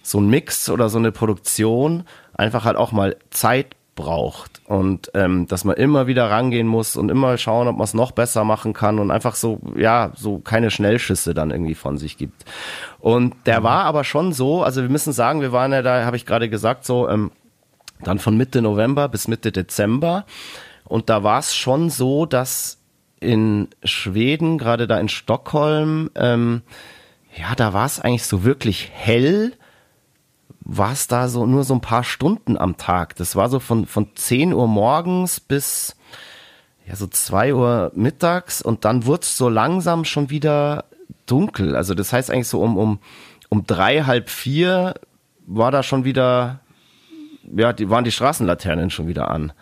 [0.03, 5.49] so ein Mix oder so eine Produktion einfach halt auch mal Zeit braucht und ähm,
[5.49, 8.72] dass man immer wieder rangehen muss und immer schauen, ob man es noch besser machen
[8.72, 12.44] kann und einfach so, ja, so keine Schnellschüsse dann irgendwie von sich gibt.
[13.01, 13.64] Und der mhm.
[13.64, 16.49] war aber schon so, also wir müssen sagen, wir waren ja da, habe ich gerade
[16.49, 17.32] gesagt, so ähm,
[18.05, 20.26] dann von Mitte November bis Mitte Dezember
[20.84, 22.78] und da war es schon so, dass
[23.18, 26.62] in Schweden, gerade da in Stockholm, ähm,
[27.36, 29.53] ja, da war es eigentlich so wirklich hell
[30.69, 33.14] war es da so nur so ein paar Stunden am Tag.
[33.17, 35.95] Das war so von, von 10 Uhr morgens bis
[36.87, 40.85] ja, so 2 Uhr mittags und dann wurde es so langsam schon wieder
[41.27, 41.77] dunkel.
[41.77, 42.99] Also das heißt eigentlich so um, um,
[43.49, 44.95] um drei, halb vier
[45.47, 46.61] war da schon wieder,
[47.57, 49.53] ja, die waren die Straßenlaternen schon wieder an.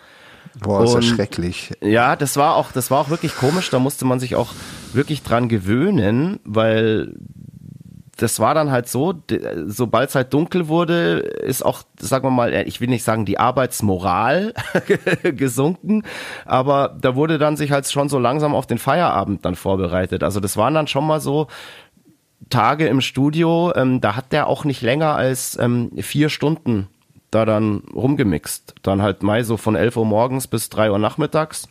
[0.60, 1.72] Boah, ist ja schrecklich.
[1.82, 3.70] Ja, das war auch, das war auch wirklich komisch.
[3.70, 4.52] Da musste man sich auch
[4.92, 7.14] wirklich dran gewöhnen, weil
[8.16, 9.14] das war dann halt so,
[9.66, 13.38] sobald es halt dunkel wurde, ist auch, sagen wir mal, ich will nicht sagen die
[13.38, 14.54] Arbeitsmoral
[15.22, 16.04] gesunken,
[16.44, 20.22] aber da wurde dann sich halt schon so langsam auf den Feierabend dann vorbereitet.
[20.22, 21.48] Also das waren dann schon mal so
[22.50, 26.88] Tage im Studio, ähm, da hat der auch nicht länger als ähm, vier Stunden
[27.30, 28.74] da dann rumgemixt.
[28.82, 31.68] Dann halt Mai so von 11 Uhr morgens bis 3 Uhr nachmittags.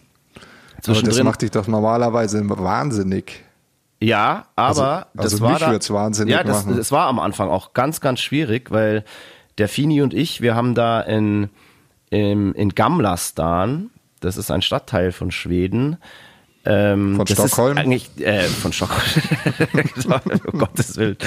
[0.85, 3.45] Aber das macht dich doch normalerweise wahnsinnig.
[4.03, 5.05] Ja, aber also, also
[5.37, 6.77] das war da, wahnsinnig ja, das, machen.
[6.77, 9.05] das war am Anfang auch ganz, ganz schwierig, weil
[9.57, 11.49] der Fini und ich, wir haben da in,
[12.09, 15.97] in, in Gamlastan, das ist ein Stadtteil von Schweden,
[16.65, 17.77] ähm, von Stockholm?
[17.77, 19.01] eigentlich, äh, von Stockholm.
[20.51, 21.17] um Gottes Willen.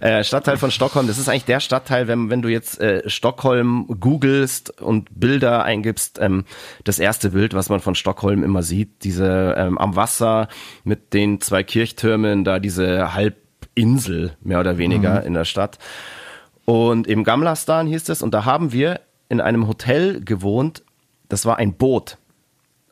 [0.00, 3.86] Äh, Stadtteil von Stockholm, das ist eigentlich der Stadtteil, wenn, wenn du jetzt äh, Stockholm
[4.00, 6.44] googelst und Bilder eingibst, ähm,
[6.84, 10.48] das erste Bild, was man von Stockholm immer sieht, diese ähm, am Wasser
[10.84, 15.26] mit den zwei Kirchtürmen, da diese Halbinsel, mehr oder weniger, mhm.
[15.26, 15.78] in der Stadt.
[16.64, 20.82] Und im Gamlastan hieß es, und da haben wir in einem Hotel gewohnt,
[21.28, 22.18] das war ein Boot.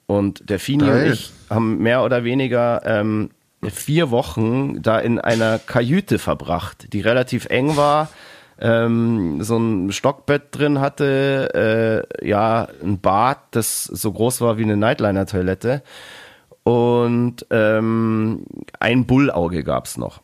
[0.07, 1.07] Und der Fini Geil.
[1.07, 3.31] und ich haben mehr oder weniger ähm,
[3.71, 8.09] vier Wochen da in einer Kajüte verbracht, die relativ eng war,
[8.61, 14.63] ähm, so ein Stockbett drin hatte, äh, ja, ein Bad, das so groß war wie
[14.63, 15.83] eine Nightliner-Toilette
[16.63, 18.45] und ähm,
[18.79, 20.21] ein Bullauge gab's noch.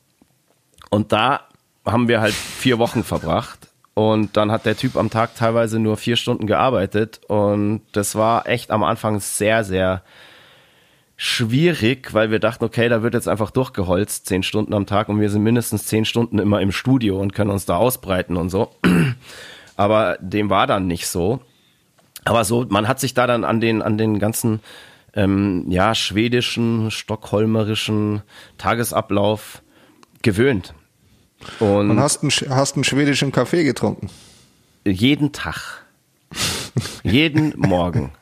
[0.90, 1.42] Und da
[1.86, 3.59] haben wir halt vier Wochen verbracht
[4.00, 7.20] und dann hat der Typ am Tag teilweise nur vier Stunden gearbeitet.
[7.28, 10.02] Und das war echt am Anfang sehr, sehr
[11.18, 15.20] schwierig, weil wir dachten, okay, da wird jetzt einfach durchgeholzt, zehn Stunden am Tag und
[15.20, 18.70] wir sind mindestens zehn Stunden immer im Studio und können uns da ausbreiten und so.
[19.76, 21.40] Aber dem war dann nicht so.
[22.24, 24.60] Aber so, man hat sich da dann an den, an den ganzen,
[25.12, 28.22] ähm, ja, schwedischen, stockholmerischen
[28.56, 29.60] Tagesablauf
[30.22, 30.72] gewöhnt.
[31.58, 34.08] Und, und hast, einen, hast einen schwedischen Kaffee getrunken?
[34.84, 35.84] Jeden Tag.
[37.02, 38.12] jeden Morgen.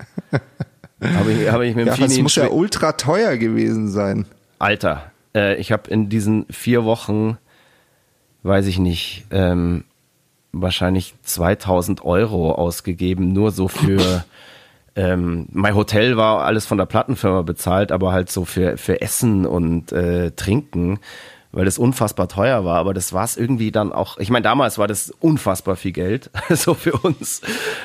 [1.00, 4.26] Habe ich, hab ich mit dem ja, Das muss ja ultra teuer gewesen sein.
[4.58, 7.38] Alter, äh, ich habe in diesen vier Wochen,
[8.42, 9.84] weiß ich nicht, ähm,
[10.52, 14.24] wahrscheinlich 2000 Euro ausgegeben, nur so für.
[14.96, 19.46] ähm, mein Hotel war alles von der Plattenfirma bezahlt, aber halt so für, für Essen
[19.46, 20.98] und äh, Trinken
[21.52, 24.78] weil das unfassbar teuer war, aber das war es irgendwie dann auch, ich meine, damals
[24.78, 27.40] war das unfassbar viel Geld, so für uns,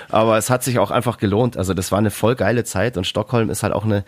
[0.10, 3.08] aber es hat sich auch einfach gelohnt, also das war eine voll geile Zeit und
[3.08, 4.04] Stockholm ist halt auch eine,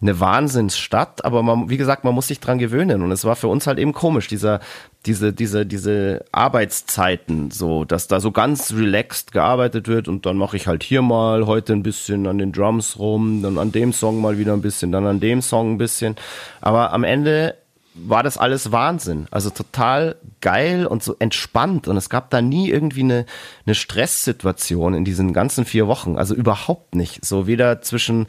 [0.00, 3.48] eine Wahnsinnsstadt, aber man, wie gesagt, man muss sich dran gewöhnen und es war für
[3.48, 4.60] uns halt eben komisch, dieser,
[5.06, 10.56] diese, diese, diese Arbeitszeiten, so, dass da so ganz relaxed gearbeitet wird und dann mache
[10.56, 14.20] ich halt hier mal heute ein bisschen an den Drums rum, dann an dem Song
[14.20, 16.16] mal wieder ein bisschen, dann an dem Song ein bisschen,
[16.60, 17.54] aber am Ende
[17.94, 19.26] war das alles Wahnsinn.
[19.30, 21.86] Also total geil und so entspannt.
[21.86, 23.24] Und es gab da nie irgendwie eine,
[23.66, 26.18] eine Stresssituation in diesen ganzen vier Wochen.
[26.18, 27.24] Also überhaupt nicht.
[27.24, 28.26] So weder zwischen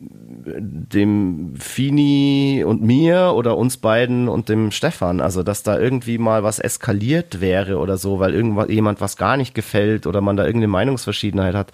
[0.00, 5.20] dem Fini und mir oder uns beiden und dem Stefan.
[5.20, 9.36] Also, dass da irgendwie mal was eskaliert wäre oder so, weil irgendwas, jemand was gar
[9.36, 11.70] nicht gefällt oder man da irgendeine Meinungsverschiedenheit hat.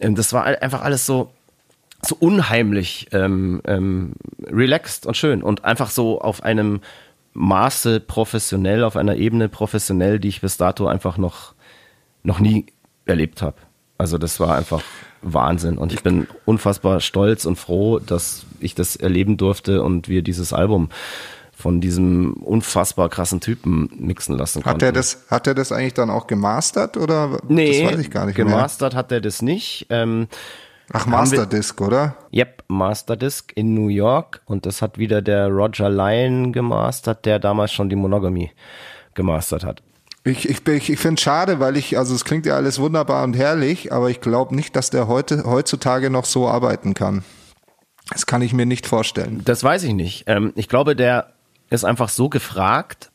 [0.00, 1.30] Ähm, das war einfach alles so,
[2.06, 4.12] so unheimlich ähm, ähm,
[4.46, 6.80] relaxed und schön und einfach so auf einem
[7.34, 11.54] Maße professionell, auf einer Ebene professionell, die ich bis dato einfach noch,
[12.22, 12.66] noch nie
[13.04, 13.56] erlebt habe.
[13.98, 14.82] Also das war einfach
[15.22, 20.22] Wahnsinn und ich bin unfassbar stolz und froh, dass ich das erleben durfte und wir
[20.22, 20.90] dieses Album
[21.56, 24.76] von diesem unfassbar krassen Typen mixen lassen konnten.
[24.76, 27.38] Hat er das, hat er das eigentlich dann auch gemastert oder?
[27.48, 28.98] Nee, das weiß ich gar nicht gemastert mehr.
[28.98, 29.86] hat er das nicht.
[29.88, 30.28] Ähm,
[30.92, 32.16] Ach, Masterdisc, oder?
[32.32, 37.72] Yep, Masterdisc in New York und das hat wieder der Roger Lyon gemastert, der damals
[37.72, 38.52] schon die Monogamy
[39.14, 39.82] gemastert hat.
[40.22, 43.24] Ich, ich, ich, ich finde es schade, weil ich, also es klingt ja alles wunderbar
[43.24, 47.24] und herrlich, aber ich glaube nicht, dass der heute heutzutage noch so arbeiten kann.
[48.10, 49.42] Das kann ich mir nicht vorstellen.
[49.44, 50.24] Das weiß ich nicht.
[50.26, 51.32] Ähm, ich glaube, der
[51.70, 53.10] ist einfach so gefragt,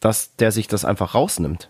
[0.00, 1.68] dass der sich das einfach rausnimmt.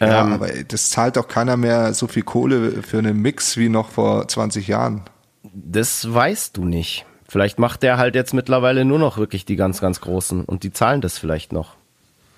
[0.00, 3.68] Ja, ähm, aber das zahlt doch keiner mehr so viel Kohle für einen Mix wie
[3.68, 5.02] noch vor 20 Jahren.
[5.42, 7.06] Das weißt du nicht.
[7.28, 10.72] Vielleicht macht der halt jetzt mittlerweile nur noch wirklich die ganz, ganz großen und die
[10.72, 11.76] zahlen das vielleicht noch.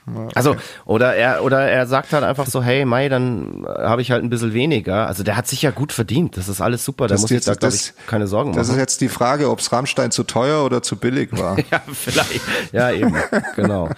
[0.09, 0.32] Okay.
[0.36, 4.22] Also, oder er, oder er sagt halt einfach so, hey, Mai, dann habe ich halt
[4.22, 5.09] ein bisschen weniger.
[5.09, 6.36] Also der hat sich ja gut verdient.
[6.36, 7.09] Das ist alles super.
[7.09, 8.59] Da muss ich da, glaube ich, keine Sorgen machen.
[8.59, 11.59] Das ist jetzt die Frage, ob es Rammstein zu teuer oder zu billig war.
[11.70, 12.40] ja, vielleicht.
[12.72, 13.16] Ja, eben.
[13.57, 13.88] genau.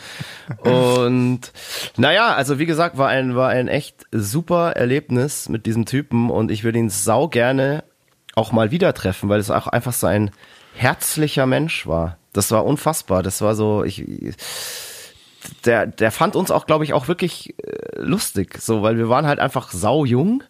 [0.61, 1.41] Und
[1.99, 6.51] naja, also wie gesagt, war ein, war ein echt super Erlebnis mit diesem Typen und
[6.51, 7.85] ich würde ihn sau gerne
[8.35, 10.31] auch mal wieder treffen, weil es auch einfach so ein
[10.75, 12.17] herzlicher Mensch war.
[12.33, 13.23] Das war unfassbar.
[13.23, 14.07] Das war so, ich,
[15.65, 19.27] der, der fand uns auch, glaube ich, auch wirklich äh, lustig, so, weil wir waren
[19.27, 20.43] halt einfach sau jung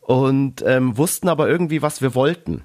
[0.00, 2.64] und ähm, wussten aber irgendwie, was wir wollten.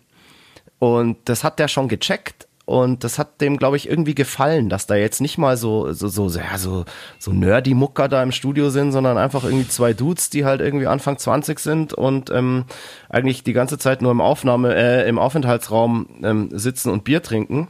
[0.80, 4.88] Und das hat der schon gecheckt und das hat dem, glaube ich, irgendwie gefallen, dass
[4.88, 6.84] da jetzt nicht mal so, so, so, ja, so,
[7.18, 10.86] so nerdy Mucker da im Studio sind, sondern einfach irgendwie zwei Dudes, die halt irgendwie
[10.86, 12.66] Anfang 20 sind und ähm,
[13.08, 17.70] eigentlich die ganze Zeit nur im Aufnahme, äh, im Aufenthaltsraum ähm, sitzen und Bier trinken.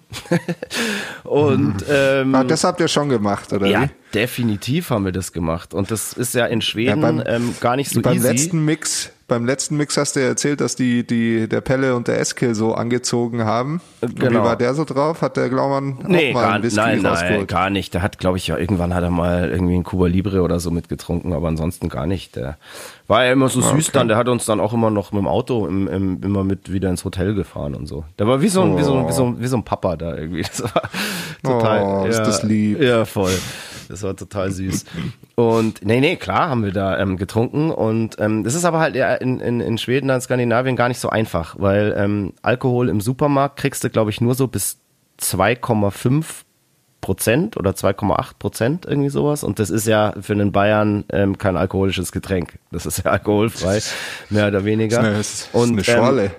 [1.23, 3.67] und ähm, ah, das habt ihr schon gemacht, oder?
[3.67, 3.89] Ja, wie?
[4.13, 5.73] Definitiv haben wir das gemacht.
[5.73, 8.27] Und das ist ja in Schweden ja, beim, ähm, gar nicht so beim easy.
[8.27, 11.95] Beim letzten Mix beim letzten Mix hast du ja erzählt, dass die, die, der Pelle
[11.95, 13.81] und der Eskill so angezogen haben.
[13.99, 14.31] Genau.
[14.31, 15.21] Wie war der so drauf?
[15.21, 17.93] Hat der Glaumann nee, auch mal gar, ein Whisky nein, nein, gar nicht.
[17.93, 20.71] Der hat, glaube ich, ja, irgendwann hat er mal irgendwie ein Cuba Libre oder so
[20.71, 22.37] mitgetrunken, aber ansonsten gar nicht.
[22.37, 22.57] Der
[23.07, 23.97] war ja immer so süß okay.
[23.97, 26.71] dann, der hat uns dann auch immer noch mit dem Auto im, im, immer mit
[26.71, 28.05] wieder ins Hotel gefahren und so.
[28.19, 28.77] Der war wie so ein, oh.
[28.77, 30.45] wie so, wie so, wie so ein Papa da irgendwie.
[30.57, 30.81] Das war
[31.43, 31.83] total.
[31.83, 32.81] Oh, ist ja, das lieb.
[32.81, 33.33] Ja, voll.
[33.87, 34.85] Das war total süß.
[35.35, 37.71] Und nee, nee, klar haben wir da ähm, getrunken.
[37.71, 41.09] Und ähm, das ist aber halt in, in, in Schweden und Skandinavien gar nicht so
[41.09, 44.79] einfach, weil ähm, Alkohol im Supermarkt kriegst du, glaube ich, nur so bis
[45.21, 46.25] 2,5
[47.01, 49.43] Prozent oder 2,8 Prozent, irgendwie sowas.
[49.43, 52.59] Und das ist ja für einen Bayern ähm, kein alkoholisches Getränk.
[52.71, 53.81] Das ist ja alkoholfrei,
[54.29, 55.01] mehr oder weniger.
[55.01, 56.23] Das ist eine, und, ist eine Schorle.
[56.25, 56.31] Ähm,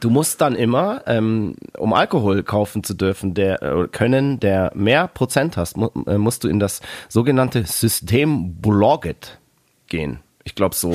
[0.00, 5.08] Du musst dann immer, ähm, um Alkohol kaufen zu dürfen, der äh, können, der mehr
[5.08, 9.38] Prozent hast, mu äh, musst du in das sogenannte System Bolaget
[9.86, 10.20] gehen.
[10.44, 10.94] Ich glaube, so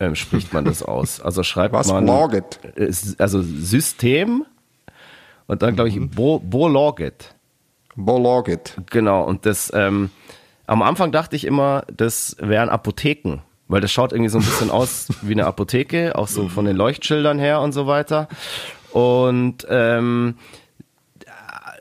[0.00, 1.20] ähm, spricht man das aus.
[1.20, 2.06] Also schreibt Was, man.
[2.06, 2.58] Bolaget?
[2.76, 4.46] Äh, also System
[5.46, 6.10] und dann glaube ich mhm.
[6.10, 7.34] Bo Bolaget.
[7.96, 8.76] Bolaget.
[8.90, 9.24] Genau.
[9.24, 10.10] Und das ähm,
[10.66, 14.70] am Anfang dachte ich immer, das wären Apotheken weil das schaut irgendwie so ein bisschen
[14.70, 18.28] aus wie eine Apotheke, auch so von den Leuchtschildern her und so weiter.
[18.92, 20.36] Und ähm,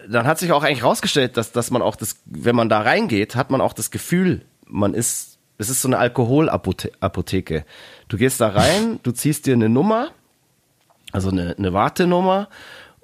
[0.07, 3.36] dann hat sich auch eigentlich rausgestellt, dass, dass man auch das, wenn man da reingeht,
[3.36, 7.65] hat man auch das Gefühl, man ist, es ist so eine Alkoholapotheke.
[8.07, 10.09] Du gehst da rein, du ziehst dir eine Nummer,
[11.11, 12.49] also eine, eine Wartenummer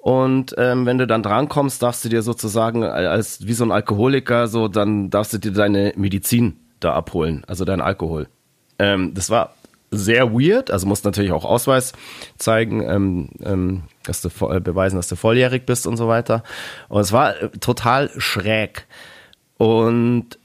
[0.02, 4.48] und ähm, wenn du dann drankommst, darfst du dir sozusagen als wie so ein Alkoholiker
[4.48, 8.26] so, dann darfst du dir deine Medizin da abholen, also dein Alkohol.
[8.82, 9.54] Ähm, das war
[9.92, 11.92] sehr weird, also musst natürlich auch Ausweis
[12.36, 16.42] zeigen, ähm, ähm, dass du äh, beweisen, dass du volljährig bist und so weiter.
[16.88, 18.86] Und es war äh, total schräg.
[19.56, 20.38] Und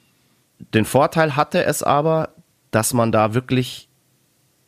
[0.73, 2.29] den Vorteil hatte es aber,
[2.69, 3.87] dass man da wirklich,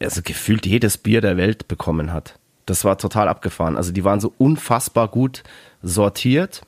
[0.02, 2.40] also gefühlt jedes Bier der Welt bekommen hat.
[2.66, 3.76] Das war total abgefahren.
[3.76, 5.44] Also die waren so unfassbar gut
[5.84, 6.62] sortiert.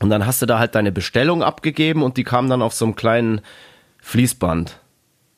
[0.00, 2.84] Und dann hast du da halt deine Bestellung abgegeben und die kam dann auf so
[2.84, 3.42] einem kleinen
[4.00, 4.80] Fließband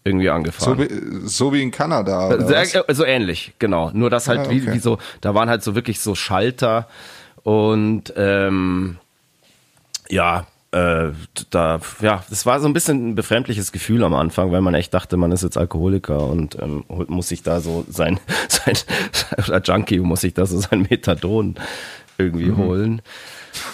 [0.04, 0.78] irgendwie angefahren.
[0.78, 2.30] So wie, so wie in Kanada.
[2.40, 2.96] So, was?
[2.96, 3.90] so ähnlich, genau.
[3.92, 4.62] Nur das halt ah, okay.
[4.66, 6.88] wie, wie so, da waren halt so wirklich so Schalter
[7.42, 8.98] und ähm,
[10.08, 11.10] ja, äh,
[11.50, 14.94] da, ja, das war so ein bisschen ein befremdliches Gefühl am Anfang, weil man echt
[14.94, 18.74] dachte, man ist jetzt Alkoholiker und ähm, muss sich da so sein, sein,
[19.48, 21.56] oder Junkie muss sich da so sein Methadon
[22.18, 22.56] irgendwie mhm.
[22.56, 23.02] holen.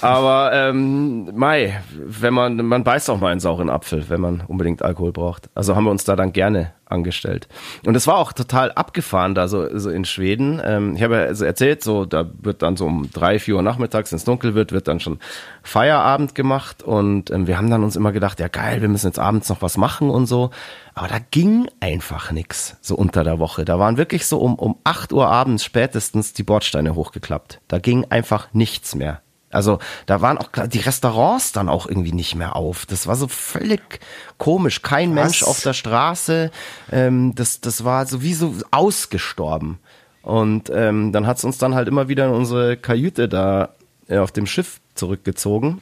[0.01, 4.83] Aber ähm, Mai, wenn man, man beißt auch mal einen sauren Apfel, wenn man unbedingt
[4.83, 5.49] Alkohol braucht.
[5.55, 7.49] Also haben wir uns da dann gerne angestellt.
[7.85, 10.61] Und es war auch total abgefahren da so, so in Schweden.
[10.65, 13.63] Ähm, ich habe ja also erzählt, so da wird dann so um drei, vier Uhr
[13.63, 15.19] nachmittags, wenn es dunkel wird, wird dann schon
[15.63, 16.83] Feierabend gemacht.
[16.83, 19.63] Und ähm, wir haben dann uns immer gedacht, ja geil, wir müssen jetzt abends noch
[19.63, 20.51] was machen und so.
[20.95, 23.65] Aber da ging einfach nix so unter der Woche.
[23.65, 27.61] Da waren wirklich so um, um acht Uhr abends spätestens die Bordsteine hochgeklappt.
[27.69, 29.21] Da ging einfach nichts mehr.
[29.57, 32.85] Also da waren auch die Restaurants dann auch irgendwie nicht mehr auf.
[32.85, 34.01] Das war so völlig
[34.37, 34.83] komisch.
[34.83, 35.25] Kein Was?
[35.25, 36.51] Mensch auf der Straße.
[36.93, 39.79] Ähm, das, das war sowieso ausgestorben.
[40.21, 43.71] Und ähm, dann hat's uns dann halt immer wieder in unsere Kajüte da
[44.09, 45.81] äh, auf dem Schiff zurückgezogen.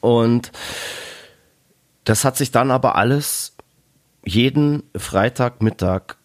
[0.00, 0.52] Und
[2.04, 3.56] das hat sich dann aber alles
[4.24, 6.16] jeden Freitagmittag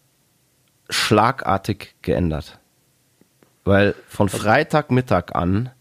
[0.90, 2.60] schlagartig geändert.
[3.64, 5.72] Weil von Freitagmittag an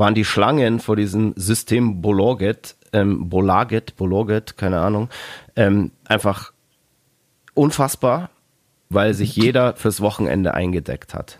[0.00, 5.08] waren die Schlangen vor diesem System Bologet, ähm, Bolaget, Bologet, keine Ahnung,
[5.54, 6.52] ähm, einfach
[7.54, 8.30] unfassbar,
[8.88, 11.38] weil sich jeder fürs Wochenende eingedeckt hat.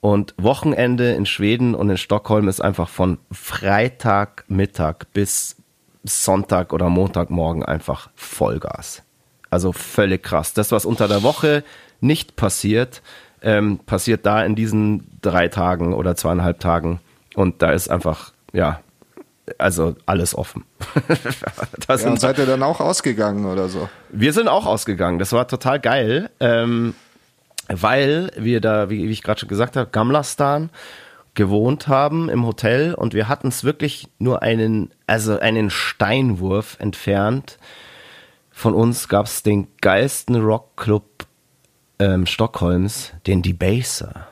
[0.00, 5.56] Und Wochenende in Schweden und in Stockholm ist einfach von Freitagmittag bis
[6.04, 9.02] Sonntag oder Montagmorgen einfach Vollgas.
[9.50, 10.54] Also völlig krass.
[10.54, 11.64] Das, was unter der Woche
[12.00, 13.02] nicht passiert,
[13.42, 17.00] ähm, passiert da in diesen drei Tagen oder zweieinhalb Tagen
[17.38, 18.80] und da ist einfach, ja,
[19.58, 20.64] also alles offen.
[21.88, 23.88] ja, und seid ihr dann auch ausgegangen oder so?
[24.10, 25.20] Wir sind auch ausgegangen.
[25.20, 26.94] Das war total geil, ähm,
[27.68, 30.70] weil wir da, wie, wie ich gerade schon gesagt habe, Gamlastan
[31.34, 37.58] gewohnt haben im Hotel und wir hatten es wirklich nur einen, also einen Steinwurf entfernt.
[38.50, 41.04] Von uns gab es den geilsten Rockclub
[42.00, 44.26] ähm, Stockholms, den Debaser.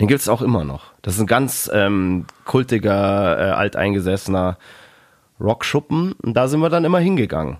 [0.00, 0.92] Den gibt es auch immer noch.
[1.02, 4.56] Das ist ein ganz ähm, kultiger, äh, alteingesessener
[5.38, 6.12] Rockschuppen.
[6.12, 7.58] Und da sind wir dann immer hingegangen.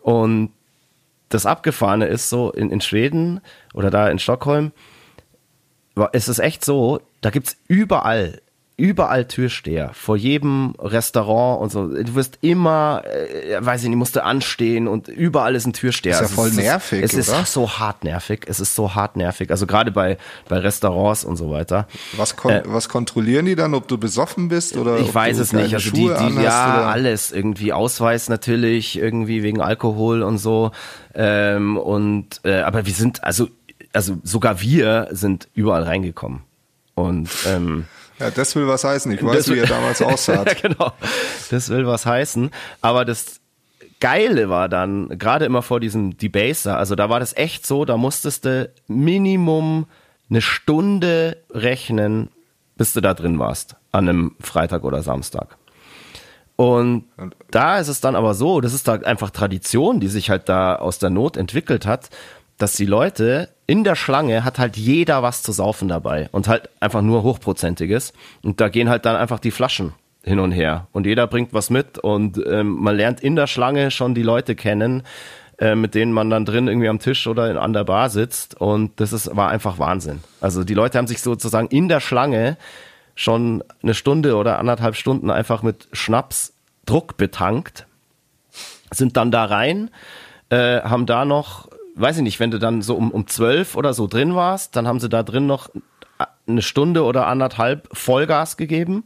[0.00, 0.52] Und
[1.30, 3.40] das Abgefahrene ist so, in, in Schweden
[3.72, 4.70] oder da in Stockholm,
[6.12, 8.40] ist es echt so, da gibt es überall
[8.76, 11.86] überall Türsteher, vor jedem Restaurant und so.
[11.86, 16.14] Du wirst immer, äh, weiß ich nicht, musst du anstehen und überall ist ein Türsteher.
[16.14, 17.42] Ist ja voll es nervig, ist, Es oder?
[17.42, 18.40] ist so hart nervig.
[18.46, 19.50] Es ist so hart nervig.
[19.50, 20.18] Also gerade bei,
[20.48, 21.86] bei Restaurants und so weiter.
[22.16, 24.98] Was, kon äh, was kontrollieren die dann, ob du besoffen bist oder?
[24.98, 25.72] Ich weiß es nicht.
[25.72, 26.86] Also Schuhe die, die ja, oder?
[26.88, 27.30] alles.
[27.30, 30.72] Irgendwie Ausweis natürlich, irgendwie wegen Alkohol und so.
[31.14, 33.48] Ähm, und, äh, aber wir sind, also,
[33.92, 36.40] also sogar wir sind überall reingekommen.
[36.94, 37.84] Und, ähm,
[38.18, 39.12] ja, das will was heißen.
[39.12, 40.44] Ich weiß, das wie er damals aussah.
[40.44, 40.92] genau.
[41.50, 42.50] Das will was heißen.
[42.80, 43.40] Aber das
[44.00, 47.96] Geile war dann, gerade immer vor diesem Debaser, also da war das echt so, da
[47.96, 49.86] musstest du Minimum
[50.30, 52.28] eine Stunde rechnen,
[52.76, 53.76] bis du da drin warst.
[53.92, 55.56] An einem Freitag oder Samstag.
[56.56, 57.04] Und
[57.50, 60.76] da ist es dann aber so, das ist da einfach Tradition, die sich halt da
[60.76, 62.10] aus der Not entwickelt hat,
[62.64, 66.70] dass die Leute in der Schlange hat halt jeder was zu saufen dabei und halt
[66.80, 68.14] einfach nur hochprozentiges.
[68.42, 69.92] Und da gehen halt dann einfach die Flaschen
[70.22, 70.86] hin und her.
[70.92, 74.54] Und jeder bringt was mit und ähm, man lernt in der Schlange schon die Leute
[74.54, 75.02] kennen,
[75.58, 78.58] äh, mit denen man dann drin irgendwie am Tisch oder in, an der Bar sitzt.
[78.58, 80.20] Und das ist war einfach Wahnsinn.
[80.40, 82.56] Also die Leute haben sich sozusagen in der Schlange
[83.14, 86.54] schon eine Stunde oder anderthalb Stunden einfach mit Schnaps
[86.86, 87.86] Druck betankt,
[88.90, 89.90] sind dann da rein,
[90.48, 93.94] äh, haben da noch weiß ich nicht, wenn du dann so um, um zwölf oder
[93.94, 95.70] so drin warst, dann haben sie da drin noch
[96.46, 99.04] eine Stunde oder anderthalb Vollgas gegeben.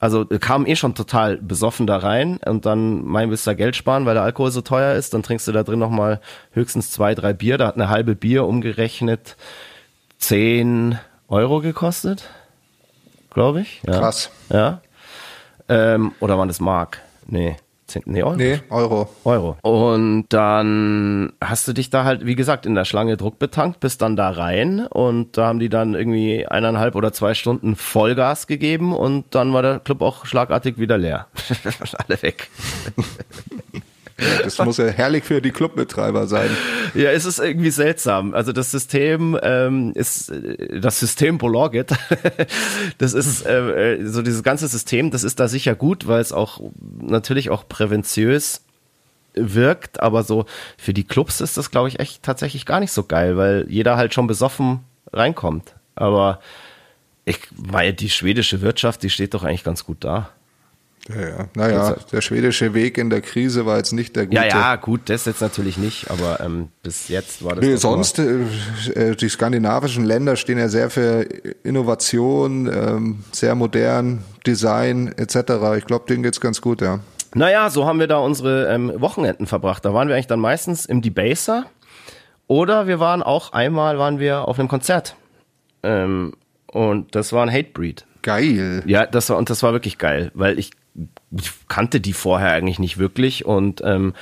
[0.00, 4.04] Also kam eh schon total besoffen da rein und dann mein willst du Geld sparen,
[4.04, 6.20] weil der Alkohol so teuer ist, dann trinkst du da drin nochmal
[6.52, 7.56] höchstens zwei, drei Bier.
[7.56, 9.36] Da hat eine halbe Bier umgerechnet
[10.18, 10.98] zehn
[11.28, 12.28] Euro gekostet,
[13.30, 13.82] glaube ich.
[13.86, 13.98] Ja.
[13.98, 14.30] Krass.
[14.50, 14.82] Ja.
[15.68, 17.00] Ähm, oder waren das Mark?
[17.26, 17.56] Nee.
[17.86, 18.36] 10, nee, Euro.
[18.36, 19.08] Nee, Euro.
[19.24, 19.56] Euro.
[19.62, 24.02] Und dann hast du dich da halt, wie gesagt, in der Schlange Druck betankt, bist
[24.02, 28.94] dann da rein und da haben die dann irgendwie eineinhalb oder zwei Stunden Vollgas gegeben
[28.94, 31.26] und dann war der Club auch schlagartig wieder leer.
[32.08, 32.48] Alle weg.
[34.16, 36.50] Das muss ja herrlich für die Clubbetreiber sein.
[36.94, 38.34] Ja, es ist irgendwie seltsam.
[38.34, 40.32] Also das System ähm, ist
[40.70, 41.92] das System Bologit.
[42.98, 45.10] das ist äh, so dieses ganze System.
[45.10, 46.60] Das ist da sicher gut, weil es auch
[47.00, 48.60] natürlich auch präventiös
[49.34, 50.00] wirkt.
[50.00, 50.46] Aber so
[50.78, 53.96] für die Clubs ist das, glaube ich, echt tatsächlich gar nicht so geil, weil jeder
[53.96, 54.80] halt schon besoffen
[55.12, 55.74] reinkommt.
[55.96, 56.40] Aber
[57.24, 60.30] ich meine, die schwedische Wirtschaft, die steht doch eigentlich ganz gut da.
[61.08, 61.48] Ja, ja.
[61.54, 64.36] Naja, der schwedische Weg in der Krise war jetzt nicht der gute.
[64.36, 67.64] Ja, ja, gut, das jetzt natürlich nicht, aber ähm, bis jetzt war das.
[67.64, 68.40] Nee, sonst, äh,
[68.94, 71.22] äh, die skandinavischen Länder stehen ja sehr für
[71.62, 75.76] Innovation, ähm, sehr modern, Design etc.
[75.76, 77.00] Ich glaube, denen geht's ganz gut, ja.
[77.34, 79.84] Naja, so haben wir da unsere ähm, Wochenenden verbracht.
[79.84, 81.66] Da waren wir eigentlich dann meistens im Debaser
[82.46, 85.16] oder wir waren auch einmal waren wir auf einem Konzert.
[85.82, 86.32] Ähm,
[86.66, 88.06] und das war ein Hatebreed.
[88.22, 88.82] Geil.
[88.86, 90.70] Ja, das war und das war wirklich geil, weil ich,
[91.38, 94.14] ich kannte die vorher eigentlich nicht wirklich und ähm,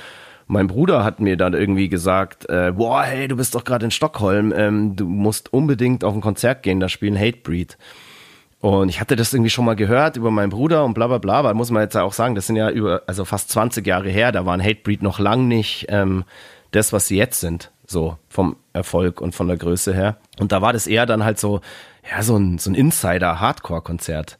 [0.47, 3.91] mein Bruder hat mir dann irgendwie gesagt, äh, boah, hey, du bist doch gerade in
[3.91, 7.77] Stockholm, ähm, du musst unbedingt auf ein Konzert gehen, da spielen Hatebreed.
[8.59, 11.33] Und ich hatte das irgendwie schon mal gehört über meinen Bruder und bla bla bla,
[11.35, 14.31] aber muss man jetzt auch sagen, das sind ja über, also fast 20 Jahre her,
[14.31, 16.23] da waren Hatebreed noch lang nicht ähm,
[16.71, 20.17] das, was sie jetzt sind, so vom Erfolg und von der Größe her.
[20.39, 21.61] Und da war das eher dann halt so,
[22.09, 24.37] ja, so ein, so ein Insider-Hardcore-Konzert.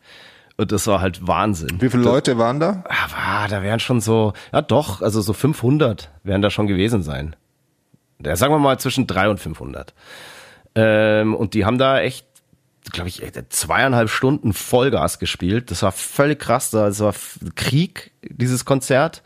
[0.56, 1.82] Und das war halt Wahnsinn.
[1.82, 2.84] Wie viele Leute waren da?
[2.88, 7.36] Ah, da wären schon so, ja doch, also so 500 werden da schon gewesen sein.
[8.24, 9.94] Ja, sagen wir mal zwischen 300 und 500.
[10.76, 12.28] Ähm, und die haben da echt,
[12.92, 15.72] glaube ich, zweieinhalb Stunden Vollgas gespielt.
[15.72, 16.70] Das war völlig krass.
[16.70, 17.14] Das war
[17.56, 19.24] Krieg, dieses Konzert.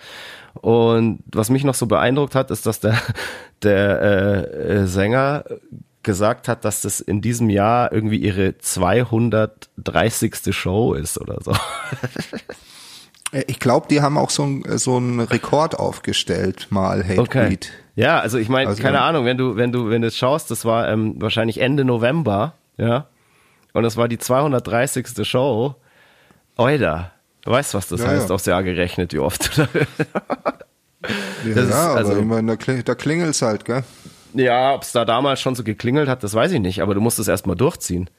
[0.54, 2.98] Und was mich noch so beeindruckt hat, ist, dass der,
[3.64, 5.44] der äh, Sänger
[6.08, 10.56] gesagt hat, dass das in diesem Jahr irgendwie ihre 230.
[10.56, 11.54] Show ist oder so.
[13.34, 17.60] Äh, ich glaube, die haben auch so, ein, so einen Rekord aufgestellt, mal Hate okay.
[17.94, 20.50] Ja, also ich meine, also, keine Ahnung, wenn du, wenn du, wenn du es schaust,
[20.50, 23.08] das war ähm, wahrscheinlich Ende November, ja.
[23.74, 25.28] Und das war die 230.
[25.28, 25.76] Show.
[26.56, 27.12] Oida.
[27.42, 28.36] Du weißt, was das ja, heißt, ja.
[28.36, 29.58] aufs Jahr gerechnet, wie oft.
[29.58, 29.68] ja,
[31.44, 33.84] ist, aber also, ich meine, da klingelt es halt, gell?
[34.38, 37.02] Ja, ob es da damals schon so geklingelt hat, das weiß ich nicht, aber du
[37.02, 38.10] musst es erstmal durchziehen.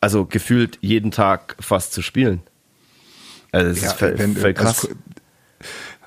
[0.00, 2.42] Also gefühlt jeden Tag fast zu spielen.
[3.52, 4.84] Also das ja, ist wenn, voll krass.
[4.84, 4.96] Also,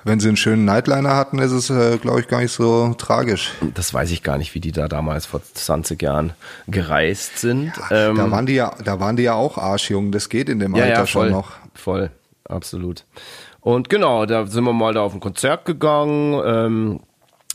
[0.04, 3.52] wenn sie einen schönen Nightliner hatten, ist es, äh, glaube ich, gar nicht so tragisch.
[3.74, 6.32] Das weiß ich gar nicht, wie die da damals vor 20 Jahren
[6.68, 7.72] gereist sind.
[7.90, 10.58] Ja, ähm, da, waren die ja, da waren die ja auch arschjung, das geht in
[10.58, 11.52] dem ja, Alter ja, voll, schon noch.
[11.74, 12.10] Voll,
[12.48, 13.04] absolut.
[13.60, 16.40] Und genau, da sind wir mal da auf ein Konzert gegangen.
[16.46, 17.00] Ähm,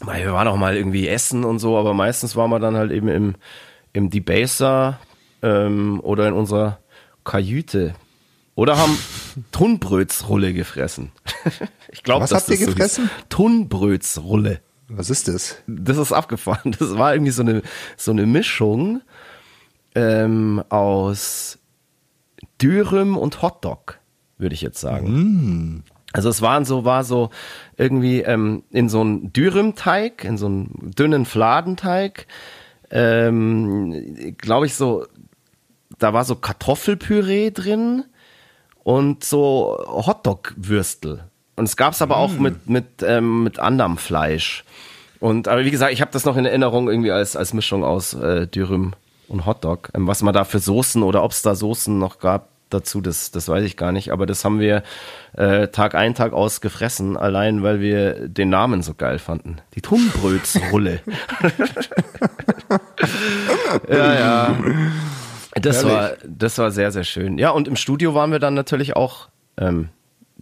[0.08, 3.08] wir waren auch mal irgendwie essen und so, aber meistens waren wir dann halt eben
[3.08, 3.36] im,
[3.94, 5.00] im Debaser
[5.42, 6.80] ähm, oder in unserer
[7.24, 7.96] Kajüte.
[8.56, 8.98] Oder haben
[9.52, 11.12] Tunbrötsrulle gefressen.
[11.92, 13.10] ich glaube, Was habt ihr so gefressen?
[13.30, 14.62] Tunbrötsrulle.
[14.88, 15.58] Was ist das?
[15.68, 16.76] Das ist abgefahren.
[16.80, 17.64] Das war irgendwie so eine,
[17.98, 19.02] so eine Mischung
[19.96, 21.58] ähm, aus
[22.62, 24.00] Dürüm und Hotdog,
[24.38, 25.08] würde ich jetzt sagen.
[25.12, 25.84] Mm.
[26.16, 27.30] Also es waren so, war so
[27.76, 32.28] irgendwie ähm, in so einen Dürümteig, in so einen dünnen Fladenteig,
[32.90, 35.06] ähm, glaube ich so,
[36.00, 38.06] da war so Kartoffelpüree drin
[38.86, 41.26] und so Hotdog-Würstel.
[41.58, 42.20] Und es gab es aber mm.
[42.20, 44.64] auch mit, mit, ähm, mit anderem Fleisch.
[45.20, 48.14] Und aber wie gesagt, ich habe das noch in Erinnerung irgendwie als, als Mischung aus
[48.14, 48.94] äh, Dürüm
[49.28, 49.90] und Hotdog.
[49.94, 53.32] Ähm, was man da für Soßen oder ob es da Soßen noch gab, dazu, das,
[53.32, 54.84] das weiß ich gar nicht, aber das haben wir
[55.34, 59.58] äh, Tag ein, Tag aus gefressen, allein weil wir den Namen so geil fanden.
[59.74, 61.00] Die Thunbrötsrulle.
[63.90, 64.58] ja, ja.
[65.56, 67.38] Das war, das war sehr, sehr schön.
[67.38, 69.90] Ja, und im Studio waren wir dann natürlich auch ähm,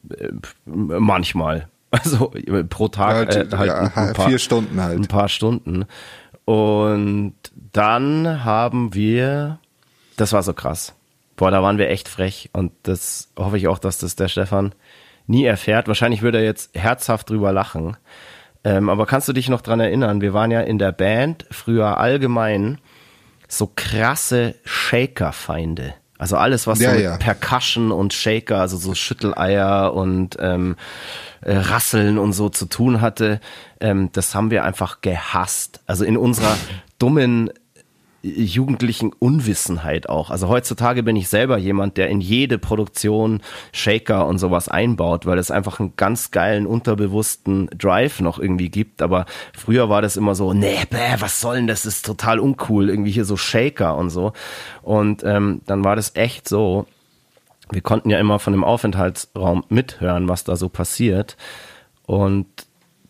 [0.10, 0.30] äh,
[0.66, 1.68] manchmal.
[1.94, 2.34] Also
[2.70, 4.98] pro Tag äh, halt ja, ein paar, vier Stunden halt.
[4.98, 5.86] Ein paar Stunden.
[6.44, 7.36] Und
[7.72, 9.60] dann haben wir,
[10.18, 10.96] das war so krass.
[11.36, 14.74] Boah, da waren wir echt frech und das hoffe ich auch, dass das der Stefan
[15.28, 15.88] nie erfährt.
[15.88, 17.98] Wahrscheinlich würde er jetzt herzhaft drüber lachen.
[18.64, 20.22] Ähm, aber kannst du dich noch dran erinnern?
[20.22, 22.80] Wir waren ja in der Band früher allgemein
[23.48, 25.94] so krasse Shaker-Feinde.
[26.18, 27.18] Also alles, was ja, so mit ja.
[27.18, 30.78] Percussion und Shaker, also so Schütteleier und ähm,
[31.42, 33.42] äh, Rasseln und so zu tun hatte,
[33.82, 35.82] ähm, das haben wir einfach gehasst.
[35.86, 36.56] Also in unserer
[36.98, 37.50] dummen
[38.24, 40.30] jugendlichen Unwissenheit auch.
[40.32, 43.42] Also heutzutage bin ich selber jemand, der in jede Produktion
[43.74, 49.02] Shaker und sowas einbaut, weil es einfach einen ganz geilen unterbewussten Drive noch irgendwie gibt.
[49.02, 51.84] Aber früher war das immer so, nee, bäh, was soll denn das?
[51.86, 54.32] ist total uncool, irgendwie hier so Shaker und so.
[54.82, 56.86] Und ähm, dann war das echt so.
[57.72, 61.36] Wir konnten ja immer von dem Aufenthaltsraum mithören, was da so passiert.
[62.06, 62.48] Und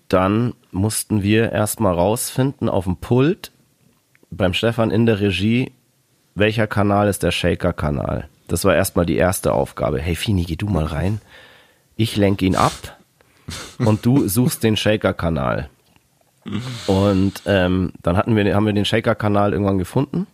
[0.08, 3.52] dann mussten wir erstmal rausfinden auf dem Pult,
[4.38, 5.72] beim Stefan in der Regie,
[6.36, 8.28] welcher Kanal ist der Shaker-Kanal?
[8.48, 10.00] Das war erstmal die erste Aufgabe.
[10.00, 11.22] Hey Fini, geh du mal rein.
[11.96, 12.98] Ich lenke ihn ab
[13.78, 15.70] und du suchst den Shaker-Kanal.
[16.88, 20.28] Und ähm, dann hatten wir, haben wir den Shaker-Kanal irgendwann gefunden.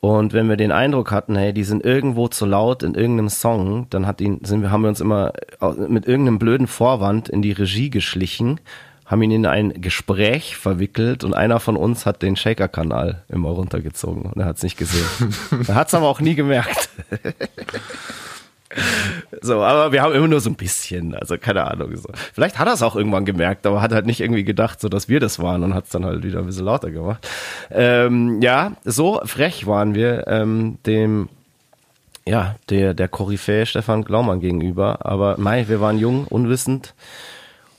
[0.00, 3.88] Und wenn wir den Eindruck hatten, hey, die sind irgendwo zu laut in irgendeinem Song,
[3.90, 5.32] dann hat ihn, sind wir, haben wir uns immer
[5.88, 8.60] mit irgendeinem blöden Vorwand in die Regie geschlichen,
[9.08, 14.22] haben ihn in ein Gespräch verwickelt und einer von uns hat den Shaker-Kanal immer runtergezogen
[14.22, 15.34] und er hat es nicht gesehen.
[15.66, 16.90] er hat es aber auch nie gemerkt.
[19.40, 21.96] So, aber wir haben immer nur so ein bisschen, also keine Ahnung.
[21.96, 22.10] So.
[22.34, 25.08] Vielleicht hat er es auch irgendwann gemerkt, aber hat halt nicht irgendwie gedacht, so dass
[25.08, 27.26] wir das waren und hat es dann halt wieder ein bisschen lauter gemacht.
[27.70, 31.30] Ähm, ja, so frech waren wir ähm, dem,
[32.26, 35.06] ja, der, der Koryphäe Stefan Glaumann gegenüber.
[35.06, 36.92] Aber mei, wir waren jung, unwissend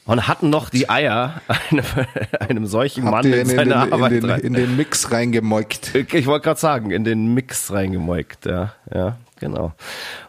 [0.09, 1.39] und hatten noch die Eier,
[1.69, 1.85] einem,
[2.39, 5.91] einem solchen Habt Mann in, in seine den, Arbeit in den, in den Mix reingemeukt.
[6.13, 9.73] Ich wollte gerade sagen, in den Mix reingemeukt, ja, ja, genau.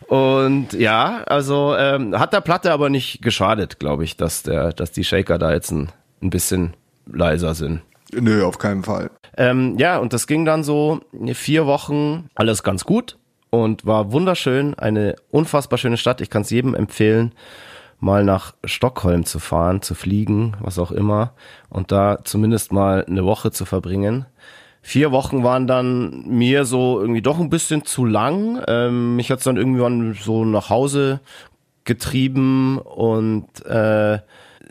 [0.07, 4.93] Und ja, also ähm, hat der Platte aber nicht geschadet, glaube ich, dass der, dass
[4.93, 5.89] die Shaker da jetzt ein,
[6.23, 6.75] ein bisschen
[7.11, 7.81] leiser sind.
[8.13, 9.11] Nö, auf keinen Fall.
[9.39, 11.01] Ähm, ja, und das ging dann so
[11.33, 13.17] vier Wochen, alles ganz gut
[13.49, 16.21] und war wunderschön, eine unfassbar schöne Stadt.
[16.21, 17.33] Ich kann es jedem empfehlen,
[18.01, 21.33] mal nach Stockholm zu fahren, zu fliegen, was auch immer,
[21.69, 24.27] und da zumindest mal eine Woche zu verbringen
[24.83, 28.63] vier Wochen waren dann mir so irgendwie doch ein bisschen zu lang.
[28.67, 31.21] Ähm, mich hat's dann irgendwann so nach Hause
[31.85, 34.19] getrieben und äh,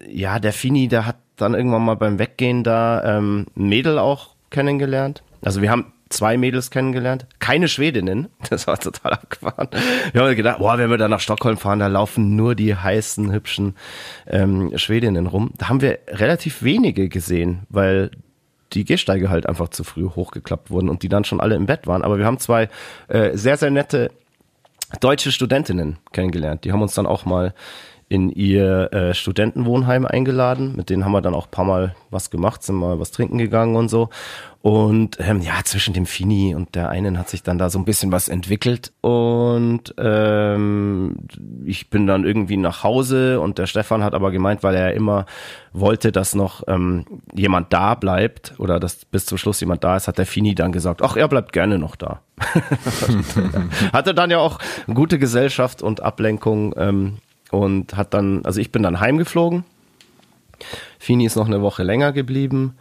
[0.07, 5.23] ja, der Fini, der hat dann irgendwann mal beim Weggehen da ähm, Mädel auch kennengelernt.
[5.41, 9.70] Also wir haben zwei Mädels kennengelernt, keine Schwedinnen, das war total abgefahren.
[10.12, 13.32] Wir haben gedacht, boah, wenn wir da nach Stockholm fahren, da laufen nur die heißen,
[13.32, 13.76] hübschen
[14.28, 15.51] ähm, Schwedinnen rum.
[15.57, 18.12] Da haben wir relativ wenige gesehen, weil
[18.74, 21.88] die Gehsteige halt einfach zu früh hochgeklappt wurden und die dann schon alle im Bett
[21.88, 22.03] waren.
[22.03, 22.70] Aber wir haben zwei
[23.07, 24.12] äh, sehr, sehr nette
[24.99, 26.64] deutsche Studentinnen kennengelernt.
[26.64, 27.53] Die haben uns dann auch mal
[28.10, 30.76] in ihr äh, Studentenwohnheim eingeladen.
[30.76, 33.38] Mit denen haben wir dann auch ein paar Mal was gemacht, sind mal was trinken
[33.38, 34.10] gegangen und so.
[34.62, 37.86] Und ähm, ja, zwischen dem Fini und der einen hat sich dann da so ein
[37.86, 38.91] bisschen was entwickelt.
[39.01, 41.18] Und ähm,
[41.66, 45.28] ich bin dann irgendwie nach Hause und der Stefan hat aber gemeint, weil er immer
[45.72, 50.07] wollte, dass noch ähm, jemand da bleibt oder dass bis zum Schluss jemand da ist,
[50.07, 52.22] hat der Fini dann gesagt, ach, er bleibt gerne noch da.
[53.93, 54.60] Hatte dann ja auch
[54.93, 57.18] gute Gesellschaft und Ablenkung ähm,
[57.51, 59.63] und hat dann, also ich bin dann heimgeflogen.
[60.99, 62.75] Fini ist noch eine Woche länger geblieben.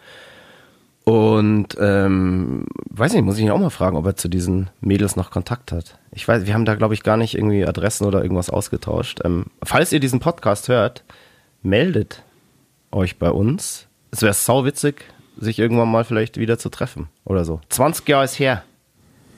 [1.04, 5.16] Und ähm, weiß nicht, muss ich ihn auch mal fragen, ob er zu diesen Mädels
[5.16, 5.98] noch Kontakt hat.
[6.12, 9.20] Ich weiß, wir haben da, glaube ich, gar nicht irgendwie Adressen oder irgendwas ausgetauscht.
[9.24, 11.04] Ähm, falls ihr diesen Podcast hört,
[11.62, 12.22] meldet
[12.90, 13.86] euch bei uns.
[14.10, 15.04] Es wäre sauwitzig,
[15.38, 17.60] sich irgendwann mal vielleicht wieder zu treffen oder so.
[17.70, 18.64] 20 Jahre ist her.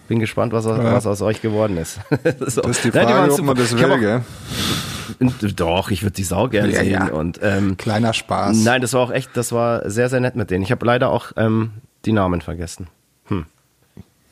[0.09, 0.93] Bin gespannt, was, ja.
[0.93, 2.01] was aus euch geworden ist.
[2.41, 2.63] so.
[2.63, 4.23] Das ist die Frage, Nein, ob man das will, gell?
[5.57, 6.93] Doch, ich würde die Sau gerne ja, sehen.
[6.93, 7.07] Ja.
[7.09, 8.57] Und, ähm, Kleiner Spaß.
[8.65, 10.63] Nein, das war auch echt, das war sehr, sehr nett mit denen.
[10.63, 11.73] Ich habe leider auch ähm,
[12.07, 12.89] die Namen vergessen.
[13.27, 13.45] Hm.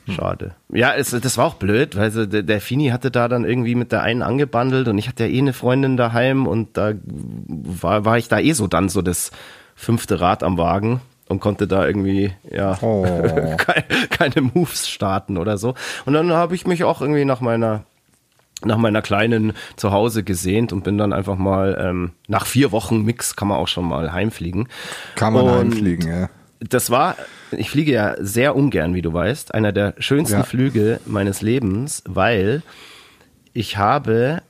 [0.06, 0.14] hm.
[0.14, 0.54] Schade.
[0.72, 3.74] Ja, es, das war auch blöd, weil so, der, der Fini hatte da dann irgendwie
[3.74, 8.06] mit der einen angebandelt und ich hatte ja eh eine Freundin daheim und da war,
[8.06, 9.30] war ich da eh so dann so das
[9.74, 13.02] fünfte Rad am Wagen und konnte da irgendwie ja oh.
[13.58, 15.74] keine, keine Moves starten oder so.
[16.06, 17.84] Und dann habe ich mich auch irgendwie nach meiner
[18.64, 23.36] nach meiner kleinen Zuhause gesehnt und bin dann einfach mal ähm, nach vier Wochen Mix
[23.36, 24.68] kann man auch schon mal heimfliegen.
[25.14, 26.30] Kann man und heimfliegen, ja.
[26.60, 27.14] Das war,
[27.52, 30.42] ich fliege ja sehr ungern, wie du weißt, einer der schönsten ja.
[30.42, 32.62] Flüge meines Lebens, weil
[33.52, 34.42] ich habe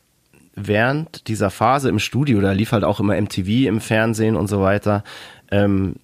[0.55, 4.63] während dieser Phase im Studio, da lief halt auch immer MTV im Fernsehen und so
[4.63, 5.05] weiter,
[5.51, 5.97] ähm,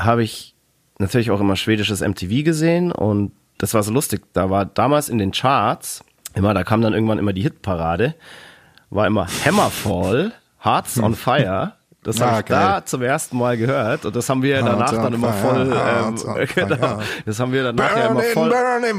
[0.00, 0.54] habe ich
[0.98, 4.22] natürlich auch immer schwedisches MTV gesehen und das war so lustig.
[4.32, 6.04] Da war damals in den Charts
[6.34, 8.14] immer, da kam dann irgendwann immer die Hitparade,
[8.90, 11.74] war immer Hammerfall, Hearts on Fire.
[12.02, 14.06] Das ah, habe ich da zum ersten Mal gehört.
[14.06, 18.06] Und das haben wir danach dann immer voll, ähm, genau, das haben wir danach ja
[18.06, 18.98] immer voll, burning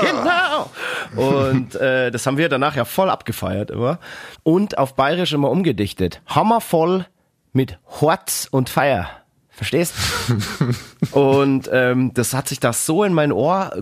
[0.00, 0.70] genau,
[1.14, 4.00] und äh, das haben wir danach ja voll abgefeiert immer.
[4.42, 7.06] Und auf Bayerisch immer umgedichtet, Hammervoll
[7.52, 9.06] mit Hearts und Fire.
[9.50, 9.94] Verstehst?
[11.12, 13.72] und ähm, das hat sich da so in mein Ohr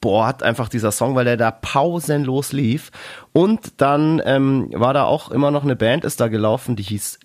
[0.00, 2.90] gebohrt, einfach dieser Song, weil der da pausenlos lief.
[3.32, 7.18] Und dann ähm, war da auch immer noch eine Band, ist da gelaufen, die hieß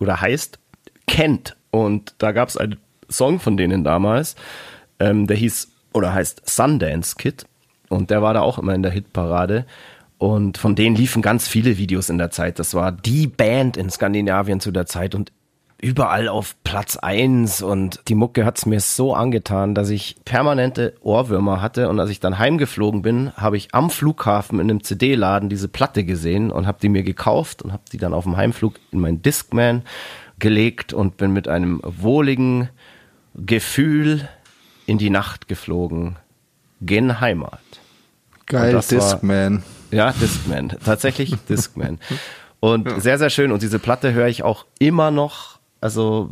[0.00, 0.58] oder heißt
[1.06, 1.56] Kent.
[1.70, 2.78] Und da gab es einen
[3.08, 4.36] Song von denen damals,
[5.00, 7.44] ähm, der hieß oder heißt Sundance Kid.
[7.88, 9.66] Und der war da auch immer in der Hitparade.
[10.18, 12.58] Und von denen liefen ganz viele Videos in der Zeit.
[12.58, 15.16] Das war die Band in Skandinavien zu der Zeit.
[15.16, 15.32] Und
[15.82, 21.62] überall auf Platz eins und die Mucke hat's mir so angetan, dass ich permanente Ohrwürmer
[21.62, 25.68] hatte und als ich dann heimgeflogen bin, habe ich am Flughafen in einem CD-Laden diese
[25.68, 29.00] Platte gesehen und habe die mir gekauft und habe die dann auf dem Heimflug in
[29.00, 29.82] mein Discman
[30.38, 32.68] gelegt und bin mit einem wohligen
[33.34, 34.28] Gefühl
[34.86, 36.16] in die Nacht geflogen
[36.80, 37.60] gen Heimat.
[38.46, 39.62] Geil, das war- Discman.
[39.90, 40.72] Ja, Discman.
[40.84, 41.98] Tatsächlich Discman.
[42.58, 43.52] Und sehr, sehr schön.
[43.52, 46.30] Und diese Platte höre ich auch immer noch, also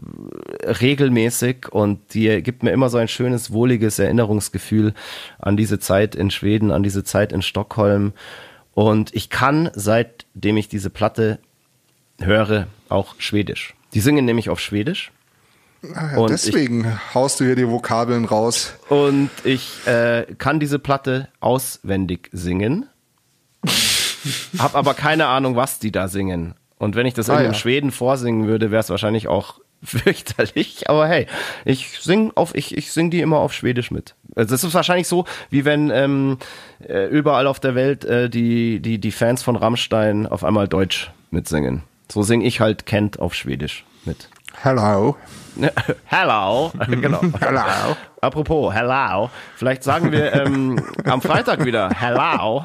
[0.62, 1.68] regelmäßig.
[1.70, 4.94] Und die gibt mir immer so ein schönes, wohliges Erinnerungsgefühl
[5.38, 8.12] an diese Zeit in Schweden, an diese Zeit in Stockholm.
[8.74, 11.38] Und ich kann, seitdem ich diese Platte
[12.20, 13.74] höre, auch Schwedisch.
[13.94, 15.10] Die singen nämlich auf Schwedisch.
[15.94, 18.74] Ah, ja, Und deswegen haust du hier die Vokabeln raus.
[18.88, 22.88] Und ich äh, kann diese Platte auswendig singen,
[24.58, 26.54] hab aber keine Ahnung, was die da singen.
[26.78, 27.58] Und wenn ich das Ah, irgendeinem ja.
[27.58, 30.88] Schweden vorsingen würde, wäre es wahrscheinlich auch fürchterlich.
[30.88, 31.26] Aber hey,
[31.64, 34.14] ich sing auf, ich, ich sing die immer auf Schwedisch mit.
[34.36, 36.38] Also es ist wahrscheinlich so, wie wenn ähm,
[36.86, 41.10] äh, überall auf der Welt äh, die, die, die Fans von Rammstein auf einmal Deutsch
[41.30, 41.82] mitsingen.
[42.10, 44.28] So sing ich halt Kent auf Schwedisch mit.
[44.62, 45.16] Hello.
[46.06, 47.20] Hello, genau.
[47.40, 47.96] Hello.
[48.20, 49.28] Apropos, hello.
[49.56, 52.64] Vielleicht sagen wir ähm, am Freitag wieder hello,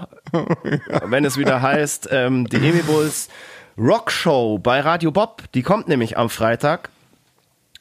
[1.05, 3.29] wenn es wieder heißt, ähm, die Emi Bulls
[3.77, 5.43] Rock Show bei Radio Bob.
[5.53, 6.89] Die kommt nämlich am Freitag.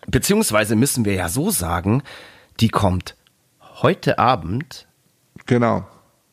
[0.07, 2.03] Beziehungsweise müssen wir ja so sagen,
[2.61, 3.15] die kommt
[3.83, 4.87] heute Abend.
[5.47, 5.87] Genau.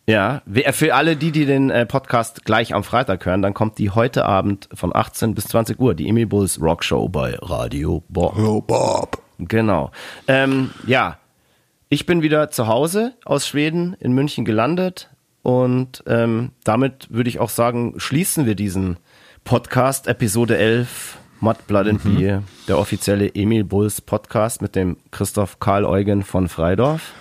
[0.07, 3.77] Ja, wer- für alle die, die den äh, Podcast gleich am Freitag hören, dann kommt
[3.77, 8.03] die heute Abend von 18 bis 20 Uhr, die Emi Bulls Rock Show bei Radio
[8.09, 8.35] Bob.
[8.39, 9.21] Oh, Bob.
[9.37, 9.91] Genau.
[10.27, 11.17] Ähm, ja,
[11.89, 15.09] ich bin wieder zu Hause aus Schweden in München gelandet
[15.43, 18.97] und ähm, damit würde ich auch sagen, schließen wir diesen
[19.49, 25.59] Podcast, Episode 11, Mud, Blood and Beer, der offizielle Emil Bulls Podcast mit dem Christoph
[25.59, 27.13] Karl Eugen von Freidorf.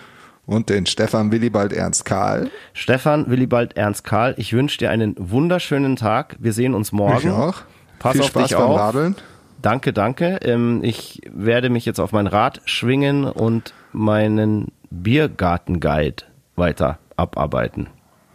[0.45, 2.51] Und den Stefan Willibald Ernst Karl.
[2.75, 6.37] Stefan, Willibald, Ernst Karl, ich wünsche dir einen wunderschönen Tag.
[6.39, 7.29] Wir sehen uns morgen.
[7.29, 7.63] Ich auch.
[7.99, 8.79] Pass Viel auf Spaß dich beim auf.
[8.79, 9.17] Radeln.
[9.63, 10.39] Danke, danke.
[10.43, 16.25] Ähm, ich werde mich jetzt auf mein Rad schwingen und meinen Biergarten-Guide
[16.57, 17.87] weiter abarbeiten.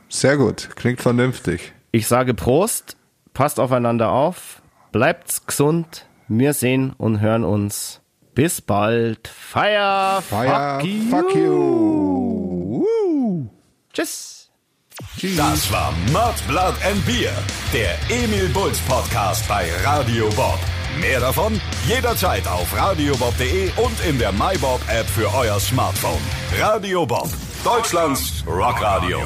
[0.09, 0.69] Sehr gut.
[0.75, 1.73] Klingt vernünftig.
[1.91, 2.97] Ich sage Prost,
[3.33, 4.61] passt aufeinander auf,
[4.91, 6.05] bleibt's gesund.
[6.27, 8.01] Wir sehen und hören uns.
[8.33, 9.27] Bis bald.
[9.27, 11.09] Fire, Fire, fuck you.
[11.09, 12.85] fuck you.
[12.85, 13.49] Woo.
[13.93, 14.49] Tschüss.
[15.37, 17.31] Das war Mud, Blood and Beer,
[17.73, 20.59] der Emil Bulls Podcast bei Radio Bob.
[20.99, 26.21] Mehr davon jederzeit auf radiobob.de und in der MyBob App für euer Smartphone.
[26.59, 27.29] Radio Bob,
[27.63, 29.19] Deutschlands Rockradio.